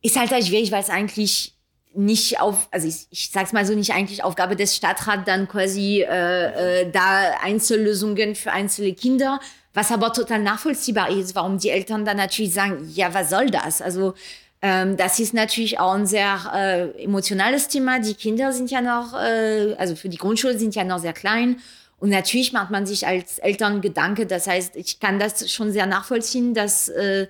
[0.01, 1.53] ist halt schwierig, weil es eigentlich
[1.93, 6.01] nicht auf, also ich, ich sag's mal so, nicht eigentlich Aufgabe des Stadtrats, dann quasi
[6.01, 9.39] äh, äh, da Einzellösungen für einzelne Kinder,
[9.77, 13.79] was aber total nachvollziehbar ist, warum die Eltern dann natürlich sagen, ja, was soll das?
[13.79, 14.15] Also
[14.59, 17.99] ähm, das ist natürlich auch ein sehr äh, emotionales Thema.
[17.99, 21.57] Die Kinder sind ja noch, äh, also für die Grundschule sind ja noch sehr klein.
[21.99, 24.25] Und natürlich macht man sich als Eltern Gedanke.
[24.25, 27.27] Das heißt, ich kann das schon sehr nachvollziehen, dass äh,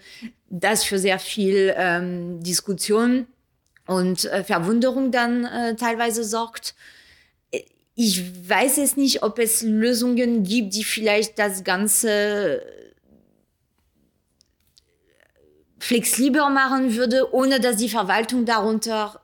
[0.49, 3.27] das für sehr viel ähm, Diskussion
[3.87, 6.75] und äh, Verwunderung dann äh, teilweise sorgt.
[7.99, 12.61] Ich weiß es nicht, ob es Lösungen gibt, die vielleicht das Ganze
[15.79, 19.19] flexibler machen würde, ohne dass die Verwaltung darunter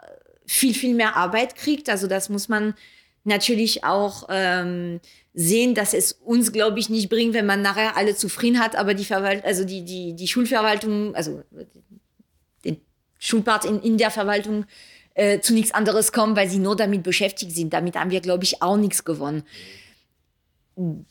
[0.48, 1.88] viel, viel mehr Arbeit kriegt.
[1.88, 2.74] Also das muss man
[3.24, 5.00] natürlich auch ähm,
[5.36, 8.96] sehen, dass es uns, glaube ich, nicht bringt, wenn man nachher alle zufrieden hat, aber
[8.96, 11.44] die Verwaltung, also die, die, die Schulverwaltung, also
[12.66, 12.82] den
[13.20, 14.66] Schulpart in, in der Verwaltung
[15.14, 17.74] äh, zu nichts anderes kommen, weil sie nur damit beschäftigt sind.
[17.74, 19.44] Damit haben wir, glaube ich, auch nichts gewonnen.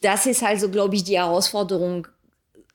[0.00, 2.09] Das ist also, glaube ich, die Herausforderung,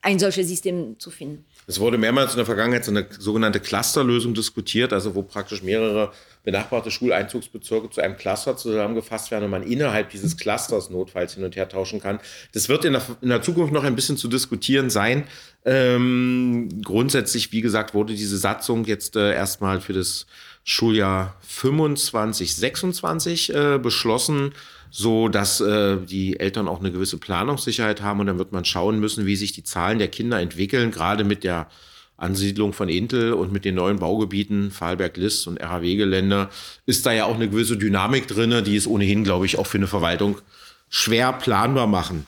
[0.00, 1.44] ein solches System zu finden.
[1.66, 6.12] Es wurde mehrmals in der Vergangenheit so eine sogenannte Clusterlösung diskutiert, also wo praktisch mehrere
[6.44, 11.56] benachbarte Schuleinzugsbezirke zu einem Cluster zusammengefasst werden und man innerhalb dieses Clusters notfalls hin und
[11.56, 12.20] her tauschen kann.
[12.52, 15.24] Das wird in der, in der Zukunft noch ein bisschen zu diskutieren sein.
[15.66, 20.26] Ähm, grundsätzlich, wie gesagt, wurde diese Satzung jetzt äh, erstmal für das
[20.70, 24.52] Schuljahr 25, 26 äh, beschlossen
[24.90, 28.98] so dass äh, die Eltern auch eine gewisse Planungssicherheit haben und dann wird man schauen
[29.00, 31.68] müssen, wie sich die Zahlen der Kinder entwickeln, gerade mit der
[32.16, 36.48] Ansiedlung von Intel und mit den neuen Baugebieten, Fahlberg-List und RHW-Gelände,
[36.84, 39.78] ist da ja auch eine gewisse Dynamik drin, die es ohnehin, glaube ich, auch für
[39.78, 40.40] eine Verwaltung
[40.88, 42.26] schwer planbar machen.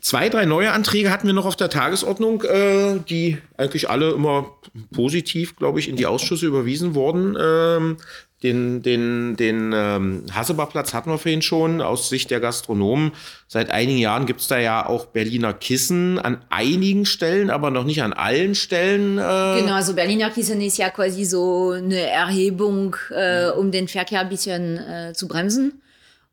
[0.00, 4.56] Zwei, drei neue Anträge hatten wir noch auf der Tagesordnung, äh, die eigentlich alle immer
[4.92, 7.36] positiv, glaube ich, in die Ausschüsse überwiesen wurden.
[7.38, 7.96] Ähm,
[8.42, 13.12] den, den, den ähm, Hasselbachplatz hatten wir vorhin schon aus Sicht der Gastronomen.
[13.46, 18.02] Seit einigen Jahren gibt's da ja auch Berliner Kissen an einigen Stellen, aber noch nicht
[18.02, 19.18] an allen Stellen.
[19.18, 24.20] Äh genau, also Berliner Kissen ist ja quasi so eine Erhebung, äh, um den Verkehr
[24.20, 25.82] ein bisschen äh, zu bremsen.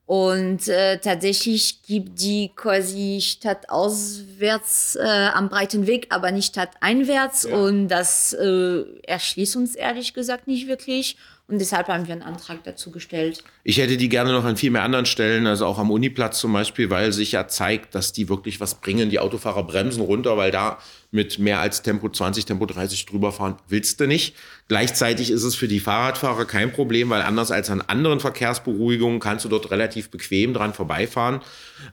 [0.08, 7.43] Und äh, tatsächlich gibt die quasi stadtauswärts äh, am breiten Weg, aber nicht stadteinwärts.
[7.43, 7.58] Ja.
[7.58, 11.18] Und das äh, erschließt uns ehrlich gesagt nicht wirklich.
[11.49, 13.43] Und deshalb haben wir einen Antrag dazu gestellt.
[13.70, 16.53] Ich hätte die gerne noch an viel mehr anderen Stellen, also auch am Uniplatz zum
[16.53, 19.09] Beispiel, weil sich ja zeigt, dass die wirklich was bringen.
[19.09, 20.78] Die Autofahrer bremsen runter, weil da
[21.11, 24.38] mit mehr als Tempo 20, Tempo 30 drüber fahren willst du nicht.
[24.70, 29.43] Gleichzeitig ist es für die Fahrradfahrer kein Problem, weil anders als an anderen Verkehrsberuhigungen kannst
[29.43, 31.41] du dort relativ bequem dran vorbeifahren.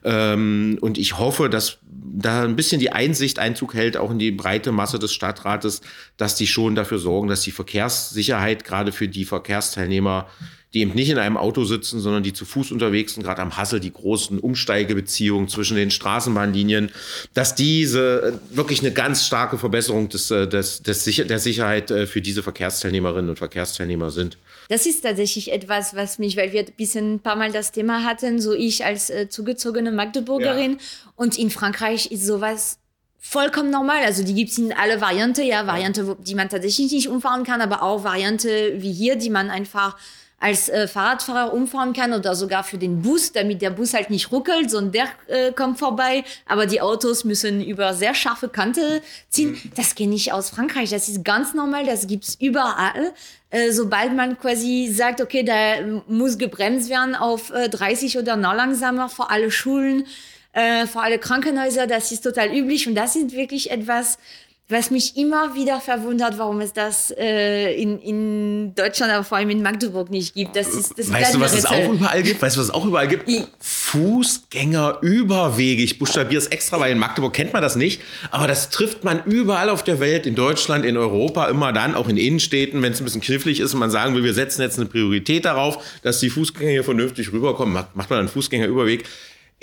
[0.05, 4.31] Ähm, und ich hoffe, dass da ein bisschen die Einsicht Einzug hält, auch in die
[4.31, 5.81] breite Masse des Stadtrates,
[6.17, 10.29] dass die schon dafür sorgen, dass die Verkehrssicherheit gerade für die Verkehrsteilnehmer
[10.75, 13.57] die eben nicht in einem Auto sitzen, sondern die zu Fuß unterwegs sind, gerade am
[13.57, 16.91] Hassel, die großen Umsteigebeziehungen zwischen den Straßenbahnlinien,
[17.33, 21.93] dass diese äh, wirklich eine ganz starke Verbesserung des, äh, des, des Sicher der Sicherheit
[21.93, 24.37] äh, für diese Verkehrsteilnehmerinnen und Verkehrsteilnehmer sind.
[24.69, 28.03] Das ist tatsächlich etwas, was mich, weil wir ein bisschen ein paar Mal das Thema
[28.03, 30.79] hatten, so ich als äh, zugezogene Magdeburgerin ja.
[31.15, 32.79] und in Frankreich ist sowas
[33.21, 34.03] vollkommen normal.
[34.05, 37.61] Also die gibt es in alle Variante, ja, Variante, die man tatsächlich nicht umfahren kann,
[37.61, 39.97] aber auch Variante wie hier, die man einfach
[40.45, 44.31] als äh, Fahrradfahrer umfahren kann oder sogar für den Bus, damit der Bus halt nicht
[44.31, 45.09] ruckelt, sondern der
[45.49, 46.23] äh, kommt vorbei.
[46.45, 49.53] Aber die Autos müssen über sehr scharfe Kante ziehen.
[49.53, 49.73] Mhm.
[49.75, 50.91] Das kenne ich aus Frankreich.
[50.91, 51.87] Das ist ganz normal.
[51.87, 53.15] Das gibt's überall.
[53.49, 58.53] Äh, sobald man quasi sagt, okay, da muss gebremst werden auf äh, 30 oder noch
[58.53, 60.05] langsamer vor alle Schulen,
[60.53, 64.19] äh, vor alle Krankenhäuser, das ist total üblich und das ist wirklich etwas,
[64.67, 69.51] was mich immer wieder verwundert, warum es das äh, in, in Deutschland, aber vor allem
[69.51, 70.57] in Magdeburg nicht gibt.
[70.57, 72.41] Das ist, das weißt du, was es auch überall gibt?
[72.41, 73.29] Weißt du, was es auch überall gibt?
[73.29, 75.83] I Fußgängerüberwege.
[75.83, 78.01] Ich buchstabiere es extra, weil in Magdeburg kennt man das nicht.
[78.31, 82.09] Aber das trifft man überall auf der Welt, in Deutschland, in Europa, immer dann, auch
[82.09, 84.79] in Innenstädten, wenn es ein bisschen knifflig ist und man sagen will, wir setzen jetzt
[84.79, 89.05] eine Priorität darauf, dass die Fußgänger hier vernünftig rüberkommen, macht man einen Fußgängerüberweg.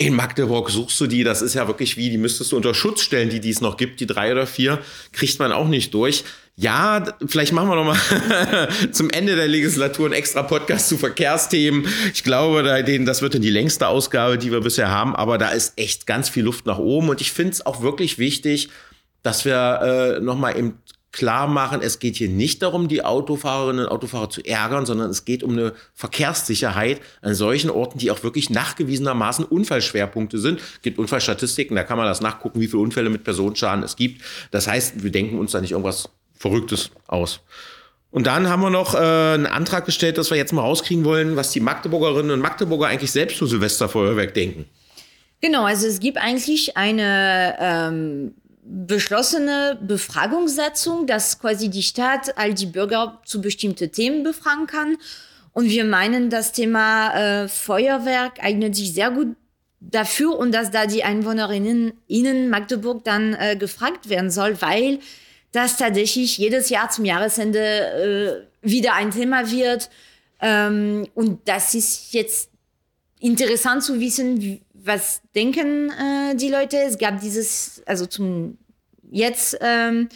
[0.02, 3.02] In Magdeburg suchst du die, das ist ja wirklich wie, die müsstest du unter Schutz
[3.02, 4.80] stellen, die, die es noch gibt, die drei oder vier,
[5.12, 6.24] kriegt man auch nicht durch.
[6.56, 11.86] Ja, vielleicht machen wir noch mal zum Ende der Legislatur einen extra Podcast zu Verkehrsthemen.
[12.12, 12.64] Ich glaube,
[13.04, 16.28] das wird dann die längste Ausgabe, die wir bisher haben, aber da ist echt ganz
[16.28, 18.70] viel Luft nach oben und ich finde es auch wirklich wichtig,
[19.22, 20.78] dass wir äh, noch mal eben
[21.12, 25.24] klar machen, es geht hier nicht darum, die Autofahrerinnen und Autofahrer zu ärgern, sondern es
[25.24, 30.60] geht um eine Verkehrssicherheit an solchen Orten, die auch wirklich nachgewiesenermaßen Unfallschwerpunkte sind.
[30.60, 34.22] Es gibt Unfallstatistiken, da kann man das nachgucken, wie viele Unfälle mit Personenschaden es gibt.
[34.50, 37.40] Das heißt, wir denken uns da nicht irgendwas Verrücktes aus.
[38.10, 41.36] Und dann haben wir noch äh, einen Antrag gestellt, dass wir jetzt mal rauskriegen wollen,
[41.36, 44.66] was die Magdeburgerinnen und Magdeburger eigentlich selbst zu Silvesterfeuerwerk denken.
[45.40, 48.34] Genau, also es gibt eigentlich eine ähm,
[48.72, 54.96] beschlossene Befragungssatzung, dass quasi die Stadt all die Bürger zu bestimmten Themen befragen kann.
[55.52, 59.36] Und wir meinen, das Thema äh, Feuerwerk eignet sich sehr gut
[59.80, 65.00] dafür und dass da die Einwohnerinnen in Magdeburg dann äh, gefragt werden soll, weil
[65.50, 69.90] das tatsächlich jedes Jahr zum Jahresende äh, wieder ein Thema wird.
[70.40, 72.48] Ähm, und das ist jetzt
[73.20, 76.78] interessant zu wissen, was denken äh, die Leute.
[76.78, 78.56] Es gab dieses, also zum
[79.12, 80.08] jetzt ähm,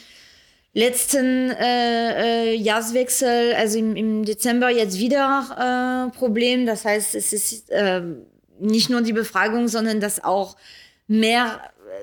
[0.72, 6.66] letzten äh, äh, Jahreswechsel, also im, im Dezember jetzt wieder äh, Problem.
[6.66, 8.02] Das heißt, es ist äh,
[8.58, 10.56] nicht nur die Befragung, sondern dass auch
[11.06, 11.60] mehr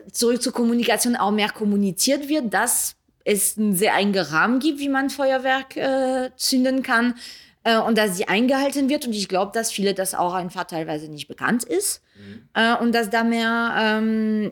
[0.08, 4.80] äh, zurück zur Kommunikation auch mehr kommuniziert wird, dass es einen sehr engen Rahmen gibt,
[4.80, 7.16] wie man Feuerwerk äh, zünden kann
[7.64, 9.06] äh, und dass sie eingehalten wird.
[9.06, 12.50] Und ich glaube, dass viele das auch einfach teilweise nicht bekannt ist mhm.
[12.54, 14.52] äh, und dass da mehr ähm,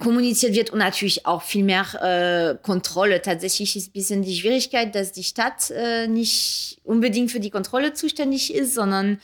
[0.00, 3.20] kommuniziert wird und natürlich auch viel mehr äh, Kontrolle.
[3.22, 7.92] Tatsächlich ist ein bisschen die Schwierigkeit, dass die Stadt äh, nicht unbedingt für die Kontrolle
[7.92, 9.20] zuständig ist, sondern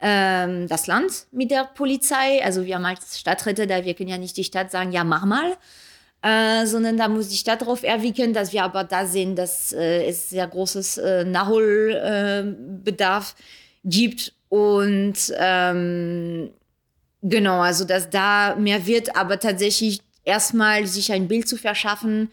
[0.00, 2.44] ähm, das Land mit der Polizei.
[2.44, 5.24] Also wir haben als Stadträte, da wir können ja nicht die Stadt sagen, ja, mach
[5.24, 5.56] mal.
[6.24, 10.06] Äh, sondern da muss die Stadt darauf erwickeln, dass wir aber da sehen, dass äh,
[10.06, 13.34] es sehr großes äh, Nachholbedarf
[13.82, 16.50] gibt und ähm,
[17.22, 22.30] genau, also dass da mehr wird, aber tatsächlich erstmal sich ein Bild zu verschaffen,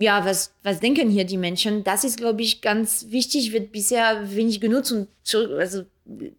[0.00, 1.82] ja, was, was denken hier die Menschen?
[1.82, 5.82] Das ist, glaube ich, ganz wichtig, wird bisher wenig genutzt und zurück, also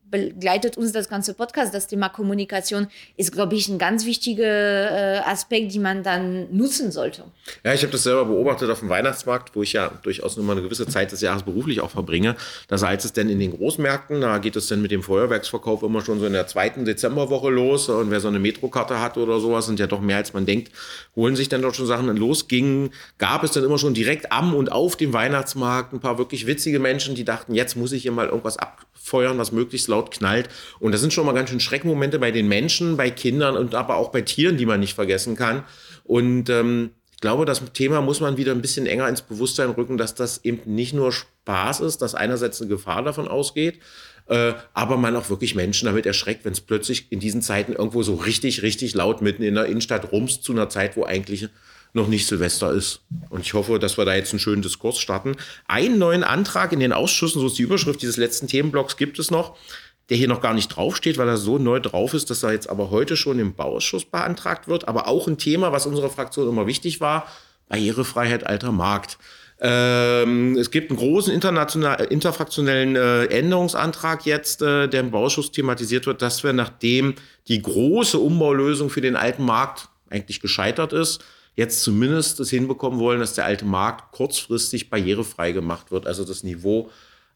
[0.09, 1.73] begleitet uns das ganze Podcast.
[1.73, 2.87] Das Thema Kommunikation
[3.17, 7.23] ist, glaube ich, ein ganz wichtiger äh, Aspekt, den man dann nutzen sollte.
[7.63, 10.53] Ja, ich habe das selber beobachtet auf dem Weihnachtsmarkt, wo ich ja durchaus nur mal
[10.53, 12.35] eine gewisse Zeit des Jahres beruflich auch verbringe.
[12.67, 16.01] dass als es denn in den Großmärkten, da geht es dann mit dem Feuerwerksverkauf immer
[16.01, 17.89] schon so in der zweiten Dezemberwoche los.
[17.89, 20.71] Und wer so eine Metrokarte hat oder sowas, sind ja doch mehr als man denkt,
[21.15, 22.09] holen sich dann doch schon Sachen.
[22.09, 26.17] Und losging, gab es dann immer schon direkt am und auf dem Weihnachtsmarkt ein paar
[26.17, 29.98] wirklich witzige Menschen, die dachten, jetzt muss ich hier mal irgendwas abfeuern, was möglichst laut
[30.05, 30.49] knallt.
[30.79, 33.97] Und das sind schon mal ganz schön Schreckmomente bei den Menschen, bei Kindern und aber
[33.97, 35.63] auch bei Tieren, die man nicht vergessen kann.
[36.03, 39.97] Und ähm, ich glaube, das Thema muss man wieder ein bisschen enger ins Bewusstsein rücken,
[39.97, 43.79] dass das eben nicht nur Spaß ist, dass einerseits eine Gefahr davon ausgeht,
[44.27, 48.03] äh, aber man auch wirklich Menschen damit erschreckt, wenn es plötzlich in diesen Zeiten irgendwo
[48.03, 51.49] so richtig, richtig laut mitten in der Innenstadt rumst zu einer Zeit, wo eigentlich
[51.93, 53.01] noch nicht Silvester ist.
[53.29, 55.35] Und ich hoffe, dass wir da jetzt einen schönen Diskurs starten.
[55.67, 59.31] Einen neuen Antrag in den Ausschüssen, so ist die Überschrift dieses letzten Themenblocks, gibt es
[59.31, 59.57] noch,
[60.09, 62.69] der hier noch gar nicht draufsteht, weil er so neu drauf ist, dass er jetzt
[62.69, 64.87] aber heute schon im Bauausschuss beantragt wird.
[64.87, 67.27] Aber auch ein Thema, was unserer Fraktion immer wichtig war,
[67.67, 69.17] Barrierefreiheit alter Markt.
[69.61, 76.05] Ähm, es gibt einen großen international, interfraktionellen äh, Änderungsantrag jetzt, äh, der im Bauschuss thematisiert
[76.05, 77.15] wird, dass wir, nachdem
[77.47, 81.21] die große Umbaulösung für den alten Markt eigentlich gescheitert ist,
[81.55, 86.43] jetzt zumindest es hinbekommen wollen, dass der alte Markt kurzfristig barrierefrei gemacht wird, also das
[86.43, 86.89] Niveau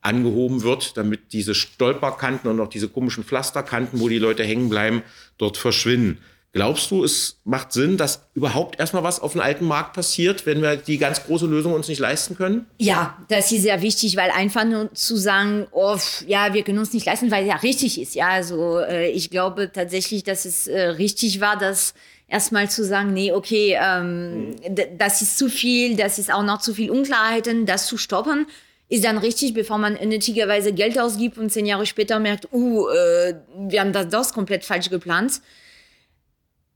[0.04, 5.02] angehoben wird, damit diese Stolperkanten und auch diese komischen Pflasterkanten, wo die Leute hängen bleiben,
[5.38, 6.20] dort verschwinden.
[6.54, 10.62] Glaubst du, es macht Sinn, dass überhaupt erstmal was auf dem alten Markt passiert, wenn
[10.62, 12.68] wir die ganz große Lösung uns nicht leisten können?
[12.78, 15.98] Ja, das ist sehr wichtig, weil einfach nur zu sagen, oh,
[16.28, 18.14] ja, wir können uns nicht leisten, weil ja richtig ist.
[18.14, 21.96] Ja, also äh, ich glaube tatsächlich, dass es äh, richtig war, dass
[22.28, 24.56] erstmal zu sagen, nee, okay, ähm, mhm.
[25.00, 28.46] das ist zu viel, das ist auch noch zu viel Unklarheiten, das zu stoppen
[28.90, 33.36] ist dann richtig, bevor man nötigerweise Geld ausgibt und zehn Jahre später merkt, uh, äh,
[33.58, 35.42] wir haben das, das komplett falsch geplant.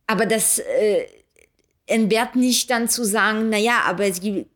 [0.07, 1.05] Aber das äh,
[1.85, 4.49] entbehrt nicht dann zu sagen, na ja, aber es gibt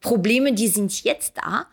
[0.00, 1.66] Probleme, die sind jetzt da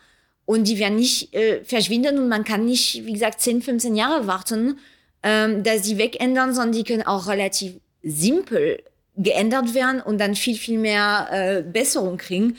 [0.45, 4.27] und die werden nicht äh, verschwinden und man kann nicht, wie gesagt, 10, 15 Jahre
[4.27, 4.79] warten,
[5.23, 8.81] ähm, dass sie wegändern, sondern die können auch relativ simpel
[9.17, 12.57] geändert werden und dann viel, viel mehr äh, Besserung kriegen.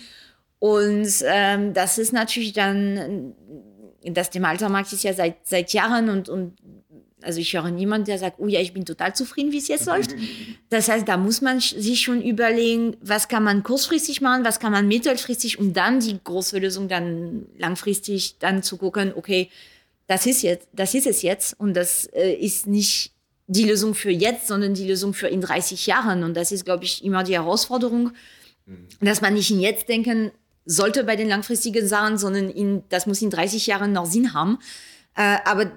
[0.58, 3.34] Und ähm, das ist natürlich dann,
[4.04, 6.56] das Thema Altermarkt ist ja seit, seit Jahren und, und
[7.22, 9.86] also ich höre niemanden, der sagt, oh ja, ich bin total zufrieden, wie es jetzt
[9.86, 10.14] läuft.
[10.68, 14.72] Das heißt, da muss man sich schon überlegen, was kann man kurzfristig machen, was kann
[14.72, 19.48] man mittelfristig und dann die große Lösung dann langfristig dann zu gucken, okay,
[20.08, 23.12] das ist jetzt, das ist es jetzt und das äh, ist nicht
[23.46, 26.84] die Lösung für jetzt, sondern die Lösung für in 30 Jahren und das ist, glaube
[26.84, 28.10] ich, immer die Herausforderung,
[28.66, 28.88] mhm.
[29.00, 30.32] dass man nicht in jetzt denken
[30.66, 34.58] sollte bei den langfristigen Sachen, sondern in, das muss in 30 Jahren noch Sinn haben.
[35.14, 35.70] Äh, aber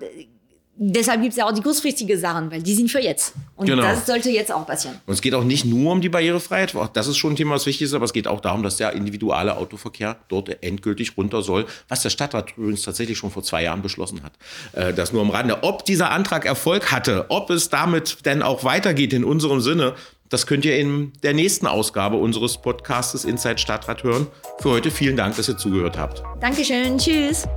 [0.80, 3.34] deshalb gibt es ja auch die kurzfristige Sachen, weil die sind für jetzt.
[3.56, 3.84] Und genau.
[3.84, 4.98] das sollte jetzt auch passieren.
[5.06, 7.66] Und es geht auch nicht nur um die Barrierefreiheit, das ist schon ein Thema, was
[7.66, 11.66] wichtig ist, aber es geht auch darum, dass der individuelle Autoverkehr dort endgültig runter soll,
[11.90, 14.34] was der Stadtrat übrigens tatsächlich schon vor zwei Jahren beschlossen hat.
[14.72, 15.64] Äh, das nur am Rande.
[15.64, 19.96] Ob dieser Antrag Erfolg hatte, ob es damit denn auch weitergeht in unserem Sinne,
[20.30, 24.28] das könnt ihr in der nächsten Ausgabe unseres Podcastes Inside Stadtrat hören.
[24.60, 26.24] Für heute vielen Dank, dass ihr zugehört habt.
[26.40, 26.98] Dankeschön.
[26.98, 27.48] Tschüss.